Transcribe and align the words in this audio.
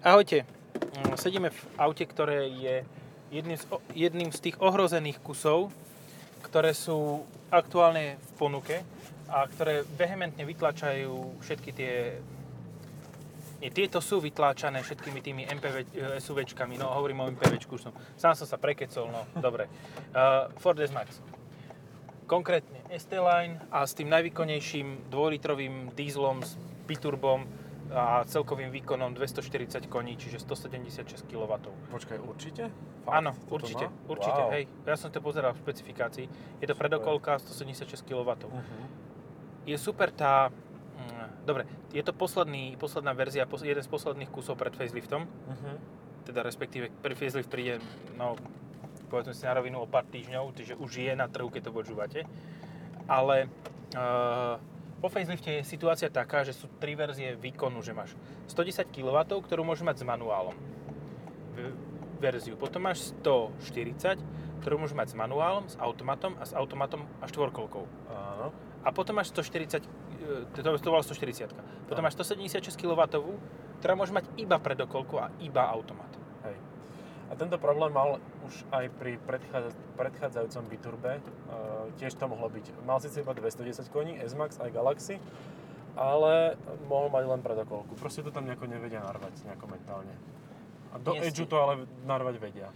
Ahojte. 0.00 0.48
Mm, 0.96 1.12
Sedíme 1.20 1.52
v 1.52 1.60
aute, 1.76 2.08
ktoré 2.08 2.48
je 2.48 2.88
jedným 3.28 3.58
z, 3.60 3.64
jedným 3.92 4.32
z 4.32 4.48
tých 4.48 4.56
ohrozených 4.56 5.20
kusov, 5.20 5.68
ktoré 6.40 6.72
sú 6.72 7.28
aktuálne 7.52 8.16
v 8.16 8.30
ponuke 8.40 8.80
a 9.28 9.44
ktoré 9.44 9.84
vehementne 10.00 10.40
vytlačajú 10.48 11.44
všetky 11.44 11.70
tie... 11.76 12.16
Nie, 13.60 13.68
tieto 13.68 14.00
sú 14.00 14.24
vytláčané 14.24 14.80
všetkými 14.80 15.20
tými 15.20 15.42
MPV, 15.44 15.76
eh, 15.76 16.16
SUVčkami, 16.16 16.80
no 16.80 16.88
hovorím 16.96 17.20
o 17.20 17.28
MPVčku, 17.36 17.76
už 17.76 17.84
som, 17.84 17.92
sám 18.16 18.32
som 18.32 18.48
sa 18.48 18.56
prekecol, 18.56 19.04
no 19.12 19.28
dobre. 19.36 19.68
Uh, 20.16 20.48
Ford 20.64 20.80
S-Max. 20.80 21.20
Konkrétne 22.24 22.88
ST-Line 22.88 23.60
a 23.68 23.84
s 23.84 23.92
tým 23.92 24.08
najvýkonnejším 24.08 25.12
dvojlitrovým 25.12 25.92
dízlom 25.92 26.40
s 26.40 26.56
biturbom 26.88 27.44
a 27.90 28.22
celkovým 28.22 28.70
výkonom 28.70 29.12
240 29.12 29.86
koní, 29.86 30.14
čiže 30.14 30.38
176 30.38 30.94
kW. 31.24 31.52
Počkaj, 31.88 32.18
určite? 32.20 32.70
Áno, 33.02 33.34
Toto 33.40 33.54
určite, 33.56 33.84
má? 33.84 34.08
určite, 34.08 34.40
Wow. 34.40 34.50
hej. 34.52 34.64
Ja 34.84 34.94
som 34.94 35.08
to 35.08 35.18
pozeral 35.18 35.50
v 35.50 35.60
špecifikácii. 35.60 36.26
Je 36.56 36.64
to 36.64 36.70
Super. 36.70 36.86
predokolka 36.88 37.36
176 37.36 37.82
kW. 38.00 38.30
Uh-huh. 38.40 38.84
Je 39.64 39.74
super 39.74 40.08
tá... 40.08 40.48
mm, 40.48 41.42
Dobre, 41.42 41.64
je 41.88 42.00
to 42.00 42.12
posledný, 42.12 42.76
posledná 42.76 43.10
verzia, 43.10 43.42
pos- 43.42 43.60
jeden 43.60 43.80
z 43.80 43.88
posledných 43.88 44.28
kusov 44.28 44.54
pred 44.54 44.70
faceliftom, 44.70 45.26
Uh-huh. 45.26 45.74
teda 46.22 46.40
respektíve 46.40 46.94
pre 46.96 47.12
facelift 47.12 47.48
príde, 47.48 47.82
no, 48.14 48.38
povedzme 49.06 49.32
si 49.32 49.42
na 49.42 49.52
rovinu 49.52 49.80
o 49.80 49.86
pár 49.86 50.06
týždňov, 50.06 50.54
takže 50.54 50.74
už 50.76 50.90
je 50.94 51.12
na 51.12 51.26
trhu, 51.26 51.48
keď 51.48 51.62
to 51.64 51.72
počúvate. 51.72 52.20
Ale 53.04 53.50
uh, 53.90 54.54
po 55.00 55.08
facelifte 55.08 55.48
je 55.48 55.62
situácia 55.64 56.12
taká, 56.12 56.44
že 56.44 56.52
sú 56.52 56.68
tri 56.76 56.92
verzie 56.92 57.32
výkonu, 57.34 57.80
že 57.80 57.96
máš 57.96 58.12
110 58.52 58.92
kW, 58.92 59.16
ktorú 59.40 59.64
môžeš 59.64 59.84
mať 59.88 59.96
s 60.00 60.04
manuálom 60.04 60.56
verziu. 62.20 62.54
Potom 62.54 62.84
máš 62.84 63.16
140, 63.24 64.20
ktorú 64.60 64.76
môžeš 64.76 64.96
mať 64.96 65.08
s 65.12 65.16
manuálom, 65.16 65.64
s 65.66 65.74
automatom 65.80 66.36
a 66.36 66.44
s 66.44 66.52
automatom 66.52 67.08
a 67.18 67.24
štvorkolkou. 67.24 67.84
Áno. 68.12 68.52
A 68.84 68.88
potom 68.92 69.16
máš 69.16 69.32
140, 69.32 69.80
e, 69.80 69.88
to, 70.52 70.60
to 70.60 70.88
bola 70.92 71.00
140. 71.00 71.48
Potom 71.88 72.04
Áno. 72.04 72.04
máš 72.04 72.20
176 72.20 72.76
kW, 72.76 73.00
ktorá 73.80 73.96
môže 73.96 74.12
mať 74.12 74.28
iba 74.36 74.60
predokolku 74.60 75.16
a 75.16 75.32
iba 75.40 75.64
automat. 75.64 76.19
A 77.30 77.38
tento 77.38 77.62
problém 77.62 77.94
mal 77.94 78.18
už 78.42 78.66
aj 78.74 78.90
pri 78.98 79.14
predchádza- 79.22 79.76
predchádzajúcom 79.94 80.64
biturbe. 80.66 81.12
Uh, 81.46 81.86
tiež 81.94 82.18
to 82.18 82.26
mohlo 82.26 82.50
byť. 82.50 82.82
Mal 82.82 82.98
síce 82.98 83.22
iba 83.22 83.30
210 83.30 83.86
koní, 83.88 84.18
S-Max 84.18 84.58
aj 84.58 84.74
Galaxy, 84.74 85.22
ale 85.94 86.58
mohol 86.90 87.06
mať 87.06 87.24
len 87.30 87.40
predokolku. 87.40 87.94
Proste 87.94 88.26
to 88.26 88.34
tam 88.34 88.50
nejako 88.50 88.66
nevedia 88.66 88.98
narvať 88.98 89.46
nejako 89.46 89.66
mentálne. 89.70 90.14
A 90.90 90.98
do 90.98 91.14
Nie 91.14 91.30
Edgeu 91.30 91.46
to 91.46 91.54
ale 91.62 91.86
narvať 92.02 92.42
vedia. 92.42 92.68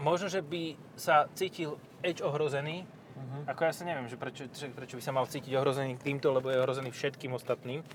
Možno, 0.00 0.32
že 0.32 0.40
by 0.40 0.72
sa 0.96 1.28
cítil 1.36 1.76
Edge 2.00 2.24
ohrozený, 2.24 2.88
Uh-huh. 3.12 3.44
ako 3.44 3.68
ja 3.68 3.72
sa 3.76 3.84
neviem, 3.84 4.08
že 4.08 4.16
prečo, 4.16 4.48
prečo 4.72 4.96
by 4.96 5.04
sa 5.04 5.12
mal 5.12 5.28
cítiť 5.28 5.52
ohrozený 5.52 6.00
týmto, 6.00 6.32
lebo 6.32 6.48
je 6.48 6.56
ohrozený 6.58 6.90
všetkým 6.90 7.36
ostatným. 7.36 7.84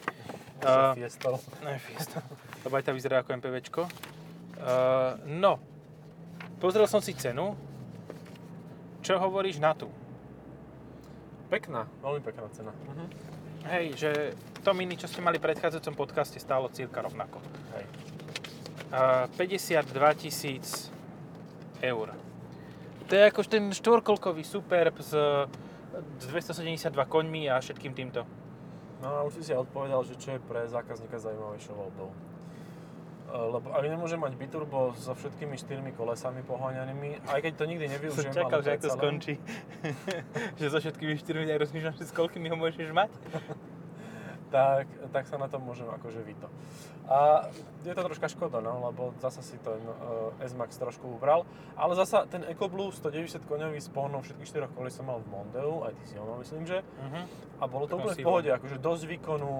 Uh, 0.57 0.97
Fiestol. 0.97 1.37
Ne, 1.61 1.77
Fiesta. 1.77 2.17
Lebo 2.65 2.81
aj 2.81 2.89
tá 2.89 2.89
vyzerá 2.89 3.21
ako 3.21 3.29
MPVčko. 3.37 3.81
Uh, 4.57 5.13
no, 5.29 5.61
pozrel 6.57 6.89
som 6.89 7.01
si 7.01 7.13
cenu. 7.17 7.57
Čo 9.05 9.21
hovoríš 9.21 9.61
na 9.61 9.71
tú? 9.71 9.87
Pekná, 11.47 11.87
veľmi 12.03 12.19
pekná 12.19 12.49
cena. 12.51 12.75
Uh-huh. 12.75 13.07
Hej, 13.71 13.85
že 13.95 14.11
to 14.67 14.75
mini, 14.75 14.99
čo 14.99 15.07
ste 15.07 15.23
mali 15.23 15.39
v 15.39 15.47
predchádzajúcom 15.47 15.95
podcaste, 15.95 16.39
stálo 16.43 16.67
cirka 16.67 16.99
rovnako. 16.99 17.39
Hej. 17.77 17.85
Uh, 18.91 19.27
52 19.35 20.23
tisíc 20.27 20.91
eur. 21.79 22.11
To 23.07 23.11
je 23.15 23.23
ako 23.23 23.39
ten 23.47 23.71
štvorkolkový 23.71 24.43
Superb 24.43 24.99
s, 24.99 25.15
s 26.19 26.23
272 26.27 26.91
koňmi 26.91 27.47
a 27.47 27.63
všetkým 27.63 27.95
týmto. 27.95 28.27
No 28.99 29.07
a 29.07 29.19
už 29.23 29.39
si 29.39 29.47
si 29.47 29.53
odpovedal, 29.55 30.03
že 30.03 30.19
čo 30.19 30.35
je 30.35 30.39
pre 30.43 30.67
zákazníka 30.67 31.15
zaujímavejšou 31.15 31.75
voľbou. 31.75 32.11
E, 33.27 33.35
Lebo 33.35 33.67
ak 33.75 33.83
nemôžem 33.83 34.19
mať 34.19 34.33
biturbo 34.39 34.95
so 34.95 35.11
všetkými 35.11 35.59
štyrmi 35.59 35.91
kolesami 35.99 36.39
poháňanými, 36.47 37.27
aj 37.27 37.39
keď 37.43 37.53
to 37.59 37.65
nikdy 37.67 37.85
Som 37.87 37.93
nevyužijem, 37.99 38.31
čakal, 38.31 38.59
ale 38.59 38.63
že 38.63 38.71
predsa 38.71 38.87
len, 38.87 38.95
skončí. 38.95 39.33
že 40.59 40.65
so 40.71 40.77
všetkými 40.79 41.13
štyrmi 41.19 41.43
aj 41.51 41.59
rozmýšľam, 41.67 41.93
že 41.99 42.07
s 42.07 42.13
koľkými 42.15 42.47
ho 42.47 42.55
môžeš 42.55 42.89
mať. 42.95 43.11
Tak, 44.47 44.87
tak 45.11 45.27
sa 45.27 45.35
na 45.35 45.51
tom 45.51 45.63
môžem 45.63 45.87
akože 45.87 46.23
vyto. 46.23 46.47
A 47.07 47.47
je 47.87 47.95
to 47.95 48.03
troška 48.03 48.27
škoda, 48.27 48.59
no, 48.59 48.91
lebo 48.91 49.15
zasa 49.23 49.39
si 49.39 49.55
ten 49.63 49.79
uh, 49.79 50.35
S-Max 50.43 50.75
trošku 50.75 51.07
ubral, 51.07 51.47
ale 51.79 51.95
zasa 51.95 52.27
ten 52.27 52.43
EcoBlue 52.43 52.91
190 52.91 53.47
koňový 53.47 53.79
s 53.79 53.87
pohonom 53.87 54.19
všetkých 54.23 54.47
štyroch 54.47 54.71
kolí 54.75 54.91
som 54.91 55.07
mal 55.07 55.23
v 55.23 55.27
Mondeu, 55.31 55.87
aj 55.87 55.95
ty 55.95 56.03
si 56.11 56.19
ho 56.19 56.27
mal, 56.27 56.39
myslím, 56.43 56.67
že? 56.67 56.83
Uh-huh. 56.83 57.23
A 57.59 57.63
bolo 57.63 57.87
to 57.87 57.95
úplne 57.95 58.19
v 58.19 58.27
pohode, 58.27 58.49
akože 58.51 58.77
dosť 58.83 59.03
výkonu, 59.07 59.51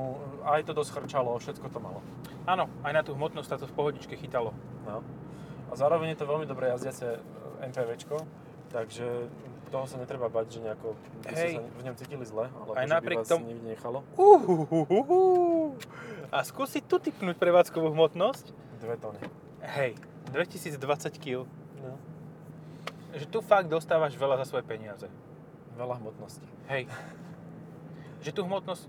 aj 0.44 0.68
to 0.68 0.76
dosť 0.76 0.92
chrčalo, 1.00 1.40
všetko 1.40 1.68
to 1.72 1.80
malo. 1.80 2.04
Áno, 2.44 2.68
aj 2.84 2.92
na 2.92 3.02
tú 3.04 3.16
hmotnosť 3.16 3.48
sa 3.48 3.60
to 3.60 3.68
v 3.68 3.76
pohodičke 3.76 4.20
chytalo. 4.20 4.52
No. 4.84 5.00
A 5.68 5.74
zároveň 5.76 6.16
je 6.16 6.20
to 6.20 6.28
veľmi 6.28 6.48
dobre 6.48 6.68
jazdiace 6.72 7.20
MPVčko, 7.64 8.28
takže 8.72 9.32
toho 9.70 9.86
sa 9.86 9.98
netreba 10.00 10.32
bať, 10.32 10.58
že 10.58 10.60
nejako 10.64 10.96
by 11.24 11.34
ste 11.36 11.48
sa 11.60 11.62
v 11.64 11.82
ňom 11.84 11.96
cítili 12.00 12.26
zle, 12.26 12.46
alebo 12.48 12.72
Aj 12.76 12.88
napriek 12.88 13.22
by 13.22 13.24
vás 13.24 13.32
tomu- 13.32 13.48
niekde 13.52 13.68
nechalo. 13.68 14.00
Uhuhuhuhu. 14.16 15.20
A 16.32 16.44
skúsi 16.44 16.84
tu 16.84 17.00
typnúť 17.00 17.36
prevádzkovú 17.40 17.92
hmotnosť. 17.92 18.52
Dve 18.80 18.96
tony. 19.00 19.20
Hej, 19.64 20.00
2020 20.32 21.18
kg. 21.20 21.48
No. 21.84 21.96
Že 23.16 23.26
tu 23.32 23.40
fakt 23.40 23.68
dostávaš 23.72 24.16
veľa 24.16 24.44
za 24.44 24.46
svoje 24.52 24.64
peniaze. 24.68 25.08
Veľa 25.80 26.00
hmotnosti. 26.04 26.48
Hej. 26.68 26.88
Že 28.24 28.32
tu 28.34 28.42
hmotnosť... 28.44 28.84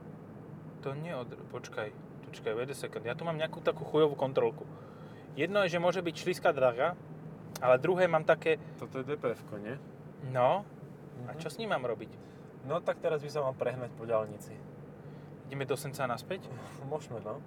To 0.86 0.94
nie 0.94 1.14
od... 1.14 1.28
Počkaj, 1.50 1.90
počkaj, 2.30 2.52
wait 2.54 2.70
a 2.70 2.76
second. 2.76 3.02
Ja 3.02 3.18
tu 3.18 3.26
mám 3.26 3.36
nejakú 3.38 3.62
takú 3.62 3.82
chujovú 3.82 4.14
kontrolku. 4.14 4.62
Jedno 5.38 5.62
je, 5.62 5.74
že 5.74 5.82
môže 5.82 6.02
byť 6.02 6.14
šliská 6.18 6.50
draga, 6.50 6.98
ale 7.62 7.78
druhé 7.78 8.10
mám 8.10 8.26
také... 8.26 8.58
Toto 8.78 8.98
je 8.98 9.06
dpf 9.06 9.38
nie? 9.62 9.78
No, 10.28 10.64
a 11.26 11.32
Mhm. 11.32 11.38
čo 11.38 11.48
s 11.50 11.58
ním 11.58 11.70
mám 11.70 11.86
robiť? 11.86 12.10
No 12.66 12.80
tak 12.80 12.98
teraz 12.98 13.22
by 13.22 13.30
sa 13.30 13.40
mal 13.40 13.54
prehnať 13.54 13.90
po 13.94 14.04
diálnici. 14.04 14.52
Ideme 15.46 15.64
do 15.64 15.76
Senca 15.76 16.04
naspäť? 16.04 16.44
Môžeme, 16.92 17.22
no. 17.22 17.40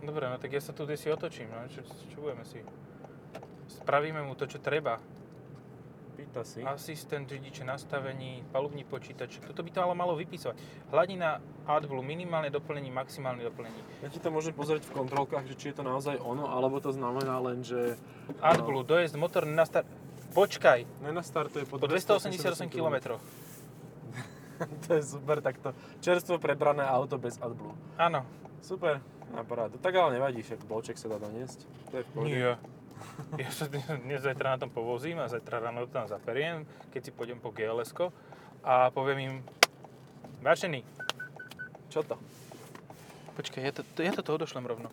Dobre, 0.00 0.28
no 0.28 0.40
tak 0.40 0.52
ja 0.52 0.60
sa 0.60 0.72
tu 0.72 0.88
si 0.96 1.08
otočím, 1.12 1.48
no. 1.52 1.68
Čo, 1.68 1.84
čo 1.84 2.16
budeme 2.20 2.44
si? 2.44 2.62
Spravíme 3.68 4.22
mu 4.24 4.34
to, 4.34 4.48
čo 4.48 4.58
treba. 4.58 4.98
Pýta 6.16 6.44
si. 6.44 6.60
Asistent 6.60 7.28
řidiče 7.28 7.64
nastavení, 7.64 8.44
palubní 8.52 8.84
počítač. 8.84 9.40
Toto 9.40 9.62
by 9.62 9.70
to 9.70 9.80
ale 9.80 9.94
malo 9.94 10.12
vypísať. 10.16 10.52
Hladina 10.90 11.40
AdBlue, 11.64 12.02
minimálne 12.04 12.50
doplnení, 12.50 12.92
maximálne 12.92 13.40
doplení. 13.40 13.76
Ja 14.04 14.08
ti 14.12 14.20
to 14.20 14.28
môžem 14.28 14.52
pozrieť 14.52 14.84
v 14.84 14.96
kontrolkách, 15.00 15.48
že 15.48 15.56
či 15.56 15.72
je 15.72 15.80
to 15.80 15.84
naozaj 15.86 16.20
ono, 16.20 16.44
alebo 16.44 16.76
to 16.76 16.92
znamená 16.92 17.40
len, 17.40 17.64
že 17.64 17.96
AdBlue, 18.42 18.84
dojezd 18.84 19.16
motor 19.16 19.46
na 19.46 19.64
start... 19.64 19.86
Počkaj, 20.30 20.86
nenastartuje 21.02 21.66
po, 21.66 21.82
po 21.82 21.90
288 21.90 22.70
km. 22.70 23.18
to 24.86 24.88
je 24.94 25.02
super, 25.02 25.42
takto 25.42 25.74
čerstvo 25.98 26.38
prebrané 26.38 26.86
auto 26.86 27.18
bez 27.18 27.40
AdBlue. 27.42 27.74
Áno. 27.98 28.22
Super, 28.60 29.00
na 29.32 29.42
parádu. 29.42 29.80
Tak 29.80 29.96
ale 29.96 30.20
nevadí, 30.20 30.44
však 30.44 30.68
bloček 30.68 31.00
sa 31.00 31.08
dá 31.08 31.16
doniesť. 31.16 31.64
To 31.90 31.94
je 31.98 32.04
v 32.04 32.10
pohode. 32.12 32.30
Nie. 32.30 32.54
Ja 33.40 33.48
sa 33.48 33.64
dnes, 33.66 34.20
zajtra 34.20 34.54
na 34.54 34.58
tom 34.60 34.70
povozím 34.70 35.24
a 35.24 35.30
zajtra 35.32 35.56
ráno 35.56 35.88
to 35.88 35.96
tam 35.96 36.04
zaperiem, 36.04 36.68
keď 36.92 37.00
si 37.08 37.10
pôjdem 37.16 37.40
po 37.40 37.48
gls 37.48 37.96
a 38.60 38.92
poviem 38.92 39.18
im, 39.24 39.34
vážený, 40.44 40.84
Čo 41.88 42.04
to? 42.04 42.20
počkaj, 43.40 43.64
ja 43.64 43.72
to, 43.72 43.80
to, 43.96 44.04
ja 44.04 44.12
toto 44.12 44.36
odošlem 44.36 44.68
rovno. 44.68 44.92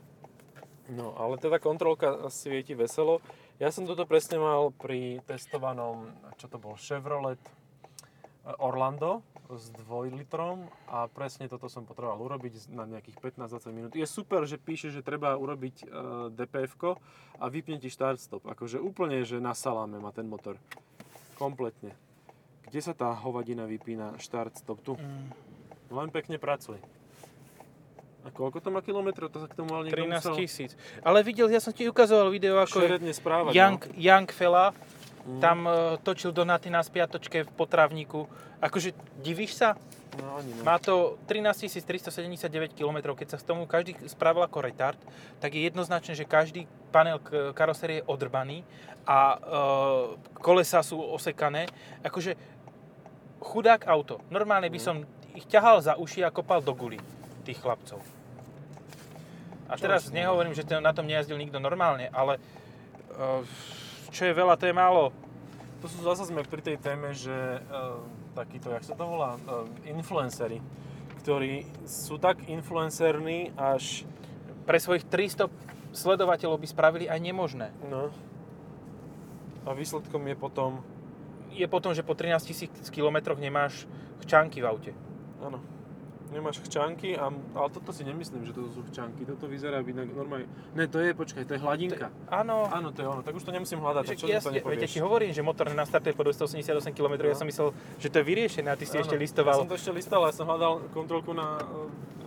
No, 0.87 1.11
ale 1.19 1.35
teda 1.35 1.59
kontrolka 1.59 2.31
svieti 2.31 2.71
veselo. 2.71 3.19
Ja 3.57 3.73
som 3.73 3.89
toto 3.89 4.05
presne 4.05 4.37
mal 4.37 4.69
pri 4.69 5.17
testovanom, 5.25 6.13
čo 6.37 6.45
to 6.45 6.61
bol, 6.61 6.77
Chevrolet 6.77 7.41
eh, 7.41 8.53
Orlando 8.61 9.25
s 9.49 9.73
dvojlitrom 9.73 10.69
a 10.91 11.09
presne 11.09 11.49
toto 11.49 11.65
som 11.65 11.87
potreboval 11.87 12.21
urobiť 12.21 12.69
na 12.69 12.85
nejakých 12.85 13.17
15-20 13.17 13.73
minút. 13.73 13.91
Je 13.97 14.05
super, 14.05 14.45
že 14.45 14.61
píše, 14.61 14.91
že 14.91 14.99
treba 14.99 15.39
urobiť 15.39 15.87
uh, 15.87 16.27
dpf 16.35 16.99
a 17.39 17.45
vypne 17.47 17.79
ti 17.79 17.87
start 17.87 18.19
stop. 18.19 18.43
Akože 18.43 18.75
úplne, 18.75 19.23
že 19.23 19.39
na 19.39 19.55
saláme 19.55 20.03
má 20.03 20.11
ten 20.11 20.27
motor. 20.27 20.59
Kompletne. 21.39 21.95
Kde 22.67 22.79
sa 22.83 22.91
tá 22.91 23.15
hovadina 23.15 23.63
vypína 23.63 24.19
start 24.19 24.59
stop? 24.59 24.83
Tu. 24.83 24.99
Mm, 24.99 25.31
Len 25.95 26.09
pekne 26.11 26.35
pracuj. 26.35 26.75
A 28.27 28.29
koľko 28.29 28.59
to 28.59 28.67
má 28.67 28.83
kilometrov? 28.83 29.31
To 29.31 29.39
sa 29.39 29.47
k 29.47 29.55
tomu 29.55 29.71
ale 29.71 29.87
niekto 29.87 30.03
13 30.03 30.11
musel 30.11 30.35
tisíc. 30.35 30.71
Ale 30.99 31.23
videl, 31.23 31.47
ja 31.47 31.63
som 31.63 31.71
ti 31.71 31.87
ukazoval 31.87 32.27
video, 32.27 32.59
ako 32.59 32.83
šeredne 32.83 33.15
správať. 33.15 33.55
young, 33.55 33.79
young 33.95 34.27
fella, 34.27 34.75
Mm. 35.27 35.43
Tam 35.43 35.67
e, 35.67 35.71
točil 36.07 36.31
Donaty 36.31 36.71
na 36.71 36.79
spiatočke 36.79 37.43
v 37.43 37.51
potravníku. 37.51 38.31
Akože, 38.63 38.95
divíš 39.19 39.59
sa? 39.59 39.75
No 40.15 40.39
ani 40.39 40.55
ne. 40.55 40.63
Má 40.63 40.79
to 40.79 41.19
13 41.27 41.67
379 41.83 42.47
km, 42.71 43.11
keď 43.11 43.35
sa 43.35 43.37
s 43.37 43.43
tomu 43.43 43.67
každý 43.67 43.99
spravil 44.07 44.47
ako 44.47 44.63
retard, 44.63 44.95
tak 45.43 45.51
je 45.51 45.67
jednoznačné, 45.67 46.15
že 46.15 46.23
každý 46.23 46.63
panel 46.95 47.19
karosérie 47.51 47.99
je 47.99 48.07
odrbaný 48.07 48.63
a 49.03 49.35
e, 49.35 49.37
kolesa 50.39 50.79
sú 50.79 50.95
osekané. 50.95 51.67
Akože 52.07 52.39
chudák 53.43 53.83
auto. 53.83 54.23
Normálne 54.31 54.71
by 54.71 54.79
Mm. 54.79 54.85
som 54.87 54.95
ich 55.35 55.43
ťahal 55.43 55.83
za 55.83 55.99
uši 55.99 56.23
a 56.23 56.31
kopal 56.31 56.63
do 56.63 56.71
guli 56.71 57.03
tých 57.43 57.59
chlapcov. 57.59 57.99
A 59.67 59.75
teraz 59.75 60.09
nehovorím, 60.09 60.55
že 60.55 60.63
to- 60.63 60.79
na 60.79 60.95
tom 60.95 61.07
nejazdil 61.07 61.35
nikto 61.35 61.59
normálne, 61.59 62.07
ale 62.15 62.39
e, 63.11 63.43
čo 64.11 64.25
je 64.25 64.33
veľa, 64.33 64.55
to 64.55 64.65
je 64.67 64.75
málo. 64.75 65.11
To 65.83 65.85
sú 65.85 66.01
zase 66.01 66.25
sme 66.25 66.41
pri 66.41 66.65
tej 66.65 66.81
téme, 66.81 67.13
že 67.13 67.61
uh, 67.69 68.01
takýto, 68.33 68.73
jak 68.73 68.81
sa 68.81 68.97
to 68.97 69.05
volá, 69.05 69.37
uh, 69.37 69.69
influencery, 69.85 70.57
ktorí 71.21 71.69
sú 71.85 72.17
tak 72.17 72.49
influencerní 72.49 73.53
až... 73.53 74.01
Pre 74.65 74.81
svojich 74.81 75.05
300 75.05 75.47
sledovateľov 75.93 76.59
by 76.59 76.67
spravili 76.67 77.05
aj 77.05 77.19
nemožné. 77.21 77.69
No. 77.87 78.09
A 79.69 79.77
výsledkom 79.77 80.25
je 80.25 80.35
potom... 80.35 80.81
je 81.53 81.67
potom, 81.69 81.93
že 81.93 82.01
po 82.01 82.17
13 82.17 82.41
tisíc 82.41 82.73
kilometroch 82.89 83.37
nemáš 83.37 83.85
chčánky 84.25 84.65
v 84.65 84.67
aute. 84.67 84.91
Áno. 85.45 85.61
Nemáš 86.27 86.59
chčánky, 86.59 87.15
a, 87.15 87.27
ale 87.31 87.67
toto 87.69 87.89
si 87.89 88.03
nemyslím, 88.03 88.43
že 88.43 88.51
to 88.51 88.67
sú 88.67 88.83
chčánky. 88.85 89.23
Toto 89.23 89.45
vyzerá 89.45 89.79
byť 89.79 89.95
na- 89.95 90.11
normálne... 90.11 90.43
Ne, 90.75 90.83
to 90.83 90.99
je, 90.99 91.11
počkaj, 91.11 91.43
to 91.43 91.55
je 91.55 91.61
hladinka. 91.61 92.11
Áno. 92.27 92.67
Áno, 92.67 92.91
to 92.91 92.99
je 92.99 93.07
ono. 93.07 93.21
Tak 93.21 93.31
už 93.31 93.41
to 93.41 93.49
nemusím 93.49 93.79
hľadať, 93.79 94.03
tak 94.05 94.17
čo 94.17 94.25
Že, 94.25 94.29
ja, 94.29 94.37
to 94.37 94.51
jasne, 94.51 94.59
veď 94.59 94.77
ja 94.77 94.85
ti 94.85 94.91
nepovieš? 94.91 95.05
hovorím, 95.07 95.31
že 95.31 95.41
motor 95.41 95.65
nastartuje 95.69 96.11
po 96.11 96.23
288 96.23 96.67
km, 96.91 97.13
ja 97.17 97.31
No. 97.31 97.37
som 97.37 97.47
myslel, 97.47 97.67
že 97.95 98.07
to 98.07 98.15
je 98.17 98.25
vyriešené 98.25 98.67
a 98.67 98.75
ty 98.75 98.83
si 98.83 98.93
Áno, 98.93 99.03
ešte 99.03 99.15
Ja 99.15 99.21
listoval 99.21 99.55
som 99.55 99.65
to 99.65 99.75
ešte 99.75 99.91
listal, 99.93 100.21
ja 100.21 100.31
som 100.31 100.45
hľadal 100.45 100.73
kontrolku 100.91 101.31
na 101.31 101.63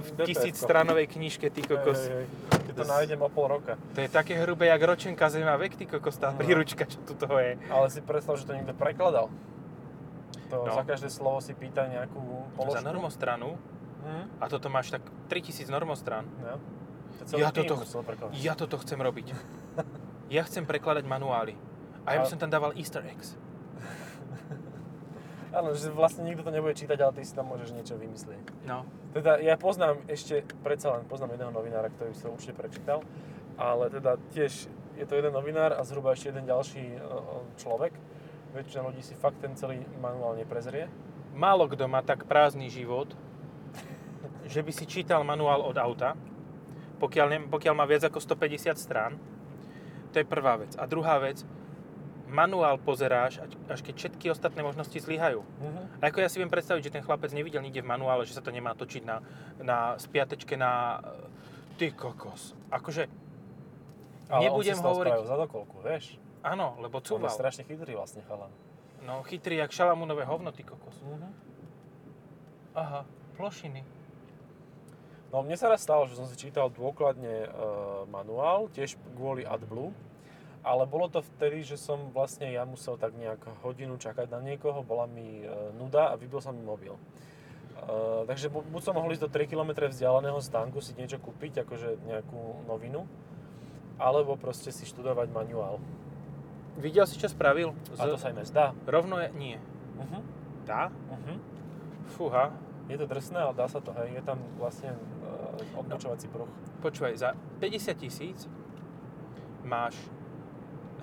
v 0.00 0.08
uh, 0.10 0.24
tisíc 0.24 0.56
stranovej 0.56 1.04
knižke, 1.06 1.46
ty 1.46 1.60
kokos. 1.60 2.00
Hej, 2.00 2.08
hej, 2.10 2.24
hej. 2.24 2.60
Keď 2.62 2.74
to 2.74 2.84
nájdem 2.86 3.20
o 3.20 3.28
pol 3.28 3.46
roka. 3.50 3.76
To 3.92 4.00
je 4.00 4.08
také 4.08 4.32
hrubé, 4.34 4.64
jak 4.66 4.80
ročenka 4.80 5.28
zema 5.28 5.54
vek, 5.54 5.76
ty 5.76 5.84
kokos, 5.84 6.16
tá 6.16 6.30
No. 6.30 6.40
príručka, 6.40 6.82
čo 6.82 6.96
tu 7.02 7.12
toho 7.12 7.36
je. 7.36 7.60
Ale 7.68 7.86
si 7.86 8.00
predstav, 8.00 8.32
že 8.34 8.42
to 8.42 8.54
niekto 8.54 8.72
prekladal. 8.72 9.28
To 10.48 10.56
No. 10.58 10.72
za 10.72 10.82
každé 10.82 11.08
slovo 11.08 11.38
si 11.38 11.52
pýta 11.52 11.84
nejakú 11.84 12.16
položku. 12.56 12.74
Za 12.74 12.82
normostranu, 12.82 13.60
Hm? 14.00 14.24
a 14.40 14.44
toto 14.48 14.72
máš 14.72 14.90
tak 14.90 15.04
3000 15.28 15.68
normostran, 15.68 16.24
No. 16.40 16.56
To 17.20 17.36
Ja 17.36 17.50
toto- 17.52 17.76
ja 18.32 18.54
toto 18.56 18.78
chcem 18.80 18.96
robiť. 18.96 19.34
Ja 20.30 20.46
chcem 20.46 20.62
prekladať 20.62 21.10
manuály. 21.10 21.58
A 22.06 22.14
ja 22.14 22.22
by 22.22 22.30
som 22.30 22.38
tam 22.38 22.54
dával 22.54 22.70
easter 22.78 23.02
eggs. 23.02 23.34
Áno, 25.50 25.74
že 25.74 25.90
vlastne 25.90 26.22
nikto 26.22 26.46
to 26.46 26.54
nebude 26.54 26.78
čítať, 26.78 26.94
ale 27.02 27.18
ty 27.18 27.26
si 27.26 27.34
tam 27.34 27.50
môžeš 27.50 27.74
niečo 27.74 27.98
vymyslieť. 27.98 28.62
No. 28.62 28.86
Teda 29.10 29.42
ja 29.42 29.58
poznám 29.58 29.98
ešte, 30.06 30.46
predsa 30.62 30.94
len 30.94 31.02
poznám 31.10 31.34
jedného 31.34 31.50
novinára, 31.50 31.90
ktorý 31.90 32.14
si 32.14 32.22
to 32.22 32.30
určite 32.30 32.54
prečítal, 32.54 33.02
ale 33.58 33.90
teda 33.90 34.22
tiež 34.30 34.70
je 34.94 35.04
to 35.04 35.18
jeden 35.18 35.34
novinár 35.34 35.74
a 35.74 35.82
zhruba 35.82 36.14
ešte 36.14 36.30
jeden 36.30 36.46
ďalší 36.46 36.78
e, 36.78 36.94
e, 36.94 37.02
človek. 37.58 37.90
Väčšina 38.54 38.86
ľudí 38.86 39.02
si 39.02 39.18
fakt 39.18 39.42
ten 39.42 39.58
celý 39.58 39.82
manuál 39.98 40.38
neprezrie. 40.38 40.86
Málo 41.34 41.66
kto 41.66 41.90
má 41.90 42.06
tak 42.06 42.30
prázdny 42.30 42.70
život, 42.70 43.10
že 44.44 44.60
by 44.60 44.70
si 44.70 44.84
čítal 44.84 45.20
manuál 45.20 45.60
od 45.60 45.76
auta, 45.76 46.14
pokiaľ, 46.96 47.26
ne, 47.28 47.38
pokiaľ 47.46 47.74
má 47.74 47.84
viac 47.84 48.02
ako 48.02 48.18
150 48.18 48.76
strán. 48.76 49.16
To 50.10 50.16
je 50.16 50.26
prvá 50.26 50.56
vec. 50.56 50.74
A 50.74 50.84
druhá 50.84 51.16
vec, 51.18 51.42
manuál 52.26 52.76
pozeráš, 52.76 53.42
až- 53.66 53.82
keď 53.82 53.94
všetky 53.96 54.26
ostatné 54.28 54.60
možnosti 54.60 54.94
zlyhajú. 54.94 55.42
Mhm. 55.42 55.98
A 55.98 56.06
ako 56.06 56.18
ja 56.18 56.28
si 56.28 56.38
viem 56.38 56.46
predstaviť, 56.46 56.82
že 56.82 56.92
ten 56.92 57.02
chlapec 57.02 57.30
nevidel 57.30 57.58
nikde 57.58 57.80
v 57.80 57.88
manuále, 57.88 58.22
že 58.22 58.32
sa 58.32 58.40
to 58.40 58.50
nemá 58.50 58.70
točiť 58.72 59.02
na, 59.02 59.18
na 59.58 59.78
spiatečke 59.96 60.54
na... 60.54 61.02
Ty 61.74 61.90
kokos. 61.90 62.52
Akože, 62.68 63.08
Ale 64.28 64.46
Nebudem 64.46 64.74
on 64.74 64.78
si 64.78 64.84
hovoriť- 64.84 65.10
spravil 65.10 65.26
zadokolku, 65.26 65.76
vieš? 65.80 66.04
áno, 66.40 66.78
lebo 66.78 66.96
On 66.96 67.02
je 67.02 67.08
cúval. 67.08 67.32
strašne 67.32 67.64
chytrý 67.64 67.92
vlastne 67.92 68.22
chalan. 68.22 68.52
No, 69.00 69.24
chytrý 69.24 69.56
jak 69.56 69.72
šalamúnové 69.72 70.22
hovno, 70.22 70.52
ty 70.52 70.62
kokos. 70.62 70.94
Mhm. 71.02 71.28
Aha, 72.74 73.02
plošiny. 73.34 73.82
No 75.30 75.46
mne 75.46 75.54
sa 75.54 75.70
raz 75.70 75.86
stalo, 75.86 76.10
že 76.10 76.18
som 76.18 76.26
si 76.26 76.34
čítal 76.34 76.74
dôkladne 76.74 77.46
e, 77.46 77.48
manuál, 78.10 78.66
tiež 78.74 78.98
kvôli 79.14 79.46
AdBlue, 79.46 79.94
ale 80.66 80.82
bolo 80.90 81.06
to 81.06 81.22
vtedy, 81.22 81.62
že 81.62 81.78
som 81.78 82.10
vlastne 82.10 82.50
ja 82.50 82.66
musel 82.66 82.98
tak 82.98 83.14
nejak 83.14 83.38
hodinu 83.62 83.94
čakať 83.94 84.26
na 84.26 84.42
niekoho, 84.42 84.82
bola 84.82 85.06
mi 85.06 85.46
e, 85.46 85.48
nuda 85.78 86.10
a 86.10 86.18
vybil 86.18 86.42
sa 86.42 86.50
mi 86.50 86.66
mobil. 86.66 86.98
E, 87.78 88.26
takže 88.26 88.50
bu- 88.50 88.66
buď 88.66 88.82
som 88.82 88.94
mohol 88.98 89.14
ísť 89.14 89.22
do 89.22 89.30
3 89.30 89.46
km 89.46 89.70
vzdialeného 89.86 90.42
stánku 90.42 90.82
si 90.82 90.98
niečo 90.98 91.22
kúpiť, 91.22 91.62
akože 91.62 92.02
nejakú 92.10 92.66
novinu, 92.66 93.06
alebo 94.02 94.34
proste 94.34 94.74
si 94.74 94.82
študovať 94.82 95.30
manuál. 95.30 95.78
Videl 96.74 97.06
si, 97.06 97.22
čo 97.22 97.30
spravil? 97.30 97.70
A 98.02 98.08
to 98.10 98.18
sa 98.18 98.34
ináč 98.34 98.50
dá. 98.50 98.74
Rovno 98.88 99.20
je... 99.20 99.28
Nie. 99.36 99.58
Uh-huh. 100.00 100.22
Dá? 100.64 100.88
Uh-huh. 100.88 101.36
Fúha. 102.18 102.50
Je 102.90 102.98
to 102.98 103.06
drsné, 103.06 103.38
ale 103.38 103.54
dá 103.54 103.70
sa 103.70 103.78
to, 103.78 103.94
hej. 104.02 104.18
Je 104.18 104.22
tam 104.24 104.40
vlastne 104.58 104.96
odbočovací 105.76 106.28
pruh. 106.28 106.48
Počúvaj, 106.80 107.14
za 107.16 107.30
50 107.60 108.02
tisíc 108.02 108.48
máš 109.64 109.96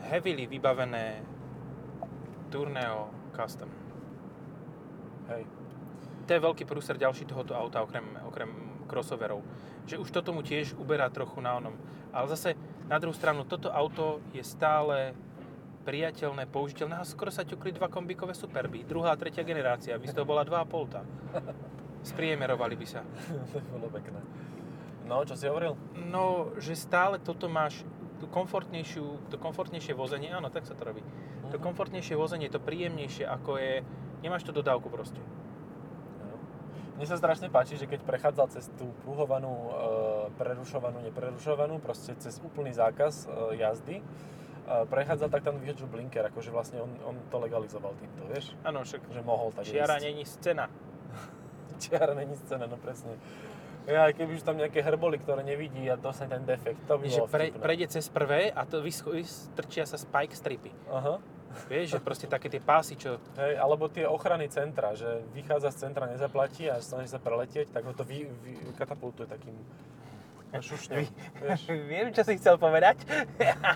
heavily 0.09 0.47
vybavené 0.47 1.21
Tourneo 2.49 3.11
Custom. 3.35 3.69
Hej. 5.27 5.43
To 6.27 6.29
je 6.35 6.43
veľký 6.43 6.63
prúser 6.67 6.99
ďalší 6.99 7.23
tohoto 7.23 7.55
auta, 7.55 7.83
okrem, 7.83 8.03
okrem 8.27 8.51
crossoverov. 8.87 9.43
Že 9.87 10.03
už 10.03 10.09
toto 10.11 10.35
mu 10.35 10.43
tiež 10.43 10.75
uberá 10.75 11.07
trochu 11.07 11.39
na 11.39 11.55
onom. 11.55 11.75
Ale 12.11 12.27
zase 12.27 12.55
na 12.87 12.99
druhú 12.99 13.15
stranu, 13.15 13.43
toto 13.43 13.71
auto 13.71 14.19
je 14.31 14.43
stále 14.43 15.15
priateľné, 15.87 16.51
použiteľné 16.51 16.99
a 16.99 17.07
skoro 17.07 17.31
sa 17.31 17.47
ťukli 17.47 17.71
dva 17.71 17.87
kombíkové 17.87 18.35
Superby. 18.35 18.83
Druhá 18.83 19.15
a 19.15 19.19
tretia 19.19 19.47
generácia, 19.47 19.95
by 19.95 20.07
z 20.07 20.15
toho 20.15 20.27
bola 20.27 20.43
2,5 20.43 20.91
tá. 20.91 21.01
Spriemerovali 22.07 22.79
by 22.79 22.87
sa. 22.87 23.03
to 23.51 23.59
bolo 23.75 23.91
pekné. 23.91 24.19
No, 25.03 25.23
čo 25.23 25.35
si 25.35 25.47
hovoril? 25.47 25.75
No, 25.95 26.51
že 26.59 26.75
stále 26.75 27.19
toto 27.19 27.47
máš 27.47 27.83
tú 28.17 28.27
komfortnejšiu, 28.27 29.29
to 29.29 29.37
komfortnejšie 29.37 29.93
vozenie, 29.93 30.33
áno, 30.33 30.49
tak 30.49 30.65
sa 30.65 30.73
to 30.73 30.83
robí. 30.83 31.03
To 31.51 31.59
Mhm. 31.59 31.63
komfortnejšie 31.63 32.15
vozenie, 32.17 32.49
to 32.49 32.59
príjemnejšie, 32.59 33.23
ako 33.23 33.55
je, 33.55 33.73
nemáš 34.19 34.43
to 34.43 34.51
dodávku 34.51 34.89
proste. 34.89 35.21
No. 36.19 36.35
Mne 36.97 37.05
sa 37.07 37.15
strašne 37.15 37.47
páči, 37.47 37.77
že 37.77 37.85
keď 37.85 38.03
prechádzal 38.03 38.47
cez 38.51 38.67
tú 38.75 38.89
pruhovanú, 39.05 39.53
e, 39.53 39.71
prerušovanú, 40.35 40.99
neprerušovanú, 41.07 41.79
proste 41.79 42.17
cez 42.19 42.41
úplný 42.41 42.73
zákaz 42.73 43.29
e, 43.29 43.61
jazdy, 43.61 43.95
e, 44.01 44.03
prechádzal, 44.89 45.29
tak 45.29 45.45
tam 45.45 45.61
vyhodil 45.61 45.87
blinker, 45.87 46.25
akože 46.27 46.49
vlastne 46.51 46.81
on, 46.83 46.91
on 47.05 47.15
to 47.31 47.37
legalizoval 47.37 47.93
týmto, 47.95 48.27
vieš? 48.27 48.57
Áno, 48.65 48.81
však 48.83 49.07
Že 49.07 49.21
mohol 49.23 49.53
tak 49.55 49.69
čiara 49.69 50.01
není 50.01 50.25
scéna. 50.25 50.67
Čiara 51.77 52.13
není 52.13 52.35
scéna, 52.35 52.65
no 52.67 52.77
presne. 52.77 53.15
Ja, 53.87 54.11
keby 54.11 54.35
už 54.35 54.43
tam 54.43 54.59
nejaké 54.59 54.83
hrboly, 54.83 55.15
ktoré 55.15 55.47
nevidí 55.47 55.87
a 55.87 55.95
dostane 55.95 56.35
ten 56.35 56.43
defekt, 56.43 56.83
to 56.91 56.99
by 56.99 57.07
Že 57.07 57.23
bolo 57.23 57.31
pre, 57.31 57.45
vtipné. 57.47 57.63
prejde 57.63 57.85
cez 57.87 58.05
prvé 58.11 58.51
a 58.51 58.67
to 58.67 58.83
vysko, 58.83 59.15
strčia 59.23 59.87
sa 59.87 59.95
spike 59.95 60.35
stripy. 60.35 60.75
Aha. 60.91 61.23
Vieš, 61.71 61.95
že 61.95 61.99
proste 62.03 62.27
také 62.27 62.51
tie 62.51 62.59
pásy, 62.59 62.99
čo... 62.99 63.17
Hej, 63.39 63.55
alebo 63.57 63.87
tie 63.87 64.03
ochrany 64.03 64.51
centra, 64.51 64.91
že 64.93 65.23
vychádza 65.31 65.71
z 65.71 65.87
centra, 65.87 66.05
nezaplatí 66.05 66.67
a 66.67 66.83
snaží 66.83 67.07
sa 67.07 67.17
preletieť, 67.17 67.71
tak 67.71 67.87
ho 67.87 67.95
to 67.95 68.03
vy, 68.03 68.27
vy, 68.43 68.75
katapultuje 68.75 69.25
takým 69.25 69.55
šušňom. 70.51 70.99
Viem, 71.91 72.11
čo 72.11 72.27
si 72.27 72.35
chcel 72.35 72.59
povedať. 72.59 73.01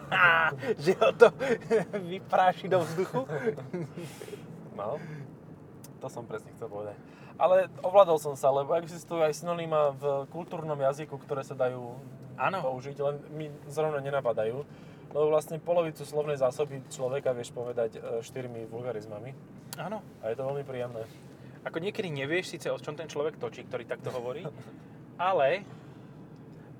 že 0.83 0.91
ho 0.99 1.09
to 1.15 1.31
vypráši 2.11 2.67
do 2.67 2.83
vzduchu. 2.83 3.23
No, 4.75 4.99
to 6.03 6.07
som 6.11 6.27
presne 6.27 6.51
chcel 6.55 6.67
povedať. 6.67 6.99
Ale 7.41 7.73
ovládol 7.81 8.21
som 8.21 8.37
sa, 8.37 8.53
lebo 8.53 8.77
existujú 8.77 9.25
aj 9.25 9.41
synonymá 9.41 9.97
v 9.97 10.29
kultúrnom 10.29 10.77
jazyku, 10.77 11.17
ktoré 11.17 11.41
sa 11.41 11.57
dajú 11.57 11.97
Áno. 12.37 12.61
použiť, 12.61 12.95
len 13.01 13.17
mi 13.33 13.49
zrovna 13.65 13.97
nenapadajú. 13.97 14.61
Lebo 15.11 15.25
vlastne 15.27 15.57
polovicu 15.57 16.05
slovnej 16.05 16.37
zásoby 16.37 16.85
človeka 16.87 17.33
vieš 17.33 17.49
povedať 17.51 17.97
e, 17.97 17.99
štyrmi 18.21 18.69
vulgarizmami. 18.69 19.33
Áno. 19.81 20.05
A 20.21 20.29
je 20.29 20.37
to 20.37 20.45
veľmi 20.45 20.63
príjemné. 20.63 21.03
Ako 21.65 21.81
niekedy 21.81 22.13
nevieš 22.13 22.53
síce, 22.55 22.69
o 22.69 22.77
čom 22.77 22.93
ten 22.93 23.09
človek 23.09 23.41
točí, 23.41 23.65
ktorý 23.65 23.89
takto 23.89 24.13
hovorí, 24.13 24.45
ale, 25.17 25.65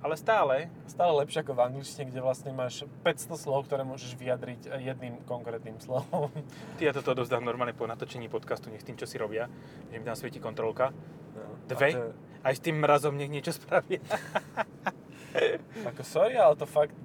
ale 0.02 0.16
stále, 0.18 0.56
Stále 0.92 1.14
lepšie 1.24 1.42
ako 1.46 1.56
v 1.56 1.62
angličtine, 1.72 2.04
kde 2.12 2.20
vlastne 2.20 2.52
máš 2.52 2.84
500 3.08 3.40
slov, 3.40 3.64
ktoré 3.70 3.88
môžeš 3.88 4.20
vyjadriť 4.20 4.68
jedným 4.82 5.24
konkrétnym 5.24 5.80
slovom. 5.80 6.28
ty 6.76 6.90
ja 6.90 6.92
toto 6.92 7.16
dozdám 7.16 7.46
normálne 7.46 7.72
po 7.72 7.88
natočení 7.88 8.28
podcastu, 8.28 8.68
nech 8.68 8.84
s 8.84 8.88
tým, 8.88 9.00
čo 9.00 9.08
si 9.08 9.16
robia, 9.16 9.48
že 9.88 9.96
mi 9.96 10.04
tam 10.04 10.20
svieti 10.20 10.44
kontrolka. 10.44 10.92
No. 11.32 11.56
Dve? 11.72 11.90
A 11.90 11.96
to 11.96 12.12
Aj 12.44 12.54
s 12.54 12.62
tým 12.62 12.82
mrazom 12.84 13.16
nech 13.16 13.32
niečo 13.32 13.56
spravia. 13.56 14.04
Ako 15.96 16.04
sorry, 16.04 16.36
ale 16.36 16.60
to 16.60 16.68
fakt... 16.68 16.98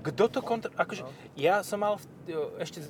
Kto 0.00 0.24
to 0.32 0.40
kontro... 0.40 0.72
Akože, 0.72 1.04
No. 1.04 1.12
ja 1.36 1.60
som 1.66 1.82
mal 1.82 2.00
v, 2.00 2.06
ešte 2.62 2.80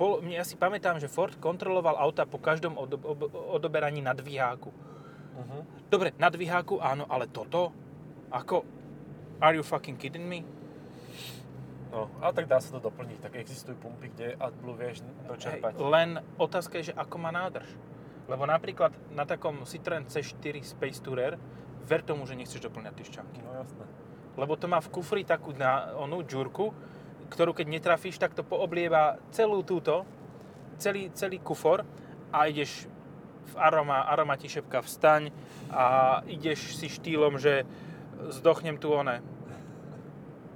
bol, 0.00 0.24
ja 0.32 0.46
si 0.48 0.56
pamätám, 0.56 0.96
že 0.96 1.12
Ford 1.12 1.36
kontroloval 1.36 2.00
auta 2.00 2.24
po 2.24 2.40
každom 2.40 2.78
odo, 2.80 2.96
ob, 3.04 3.28
odoberaní 3.52 4.00
na 4.00 4.16
dvíháku. 4.16 4.72
Uh-huh. 4.72 5.60
Dobre, 5.92 6.16
na 6.16 6.32
dvíháku 6.32 6.80
áno, 6.80 7.04
ale 7.04 7.28
toto? 7.28 7.76
Ako? 8.30 8.62
Are 9.42 9.54
you 9.56 9.64
fucking 9.64 9.98
kidding 9.98 10.26
me? 10.26 10.46
No, 11.90 12.06
ale 12.22 12.32
tak 12.38 12.46
dá 12.46 12.62
sa 12.62 12.78
to 12.78 12.80
doplniť. 12.86 13.18
Tak 13.18 13.32
existujú 13.34 13.74
pumpy, 13.82 14.14
kde 14.14 14.38
AdBlue 14.38 14.78
vieš 14.78 15.02
dočerpať. 15.26 15.74
Hej, 15.74 15.82
len 15.82 16.22
otázka 16.38 16.78
je, 16.78 16.94
že 16.94 16.94
ako 16.94 17.16
má 17.18 17.34
nádrž. 17.34 17.66
Lebo 18.30 18.46
napríklad 18.46 18.94
na 19.10 19.26
takom 19.26 19.66
Citroen 19.66 20.06
C4 20.06 20.62
Space 20.62 21.02
Tourer 21.02 21.34
ver 21.82 22.06
tomu, 22.06 22.22
že 22.30 22.38
nechceš 22.38 22.62
doplňať 22.62 22.94
tie 22.94 23.06
šťavky. 23.10 23.38
No 23.42 23.50
jasné. 23.58 23.84
Lebo 24.38 24.54
to 24.54 24.70
má 24.70 24.78
v 24.78 24.92
kufri 24.94 25.26
takú 25.26 25.50
na, 25.50 25.90
onú 25.98 26.22
džurku, 26.22 26.70
ktorú 27.34 27.50
keď 27.50 27.66
netrafíš, 27.66 28.22
tak 28.22 28.38
to 28.38 28.46
pooblieva 28.46 29.18
celú 29.34 29.66
túto, 29.66 30.06
celý, 30.78 31.10
celý 31.10 31.42
kufor 31.42 31.82
a 32.30 32.46
ideš 32.46 32.86
v 33.50 33.54
aroma, 33.58 34.06
aroma 34.06 34.38
ti 34.38 34.46
šepka 34.46 34.86
vstaň 34.86 35.34
a 35.74 36.18
ideš 36.30 36.78
si 36.78 36.86
štýlom, 36.86 37.34
že 37.42 37.66
zdochnem 38.28 38.76
tu 38.76 38.92
one 38.92 39.24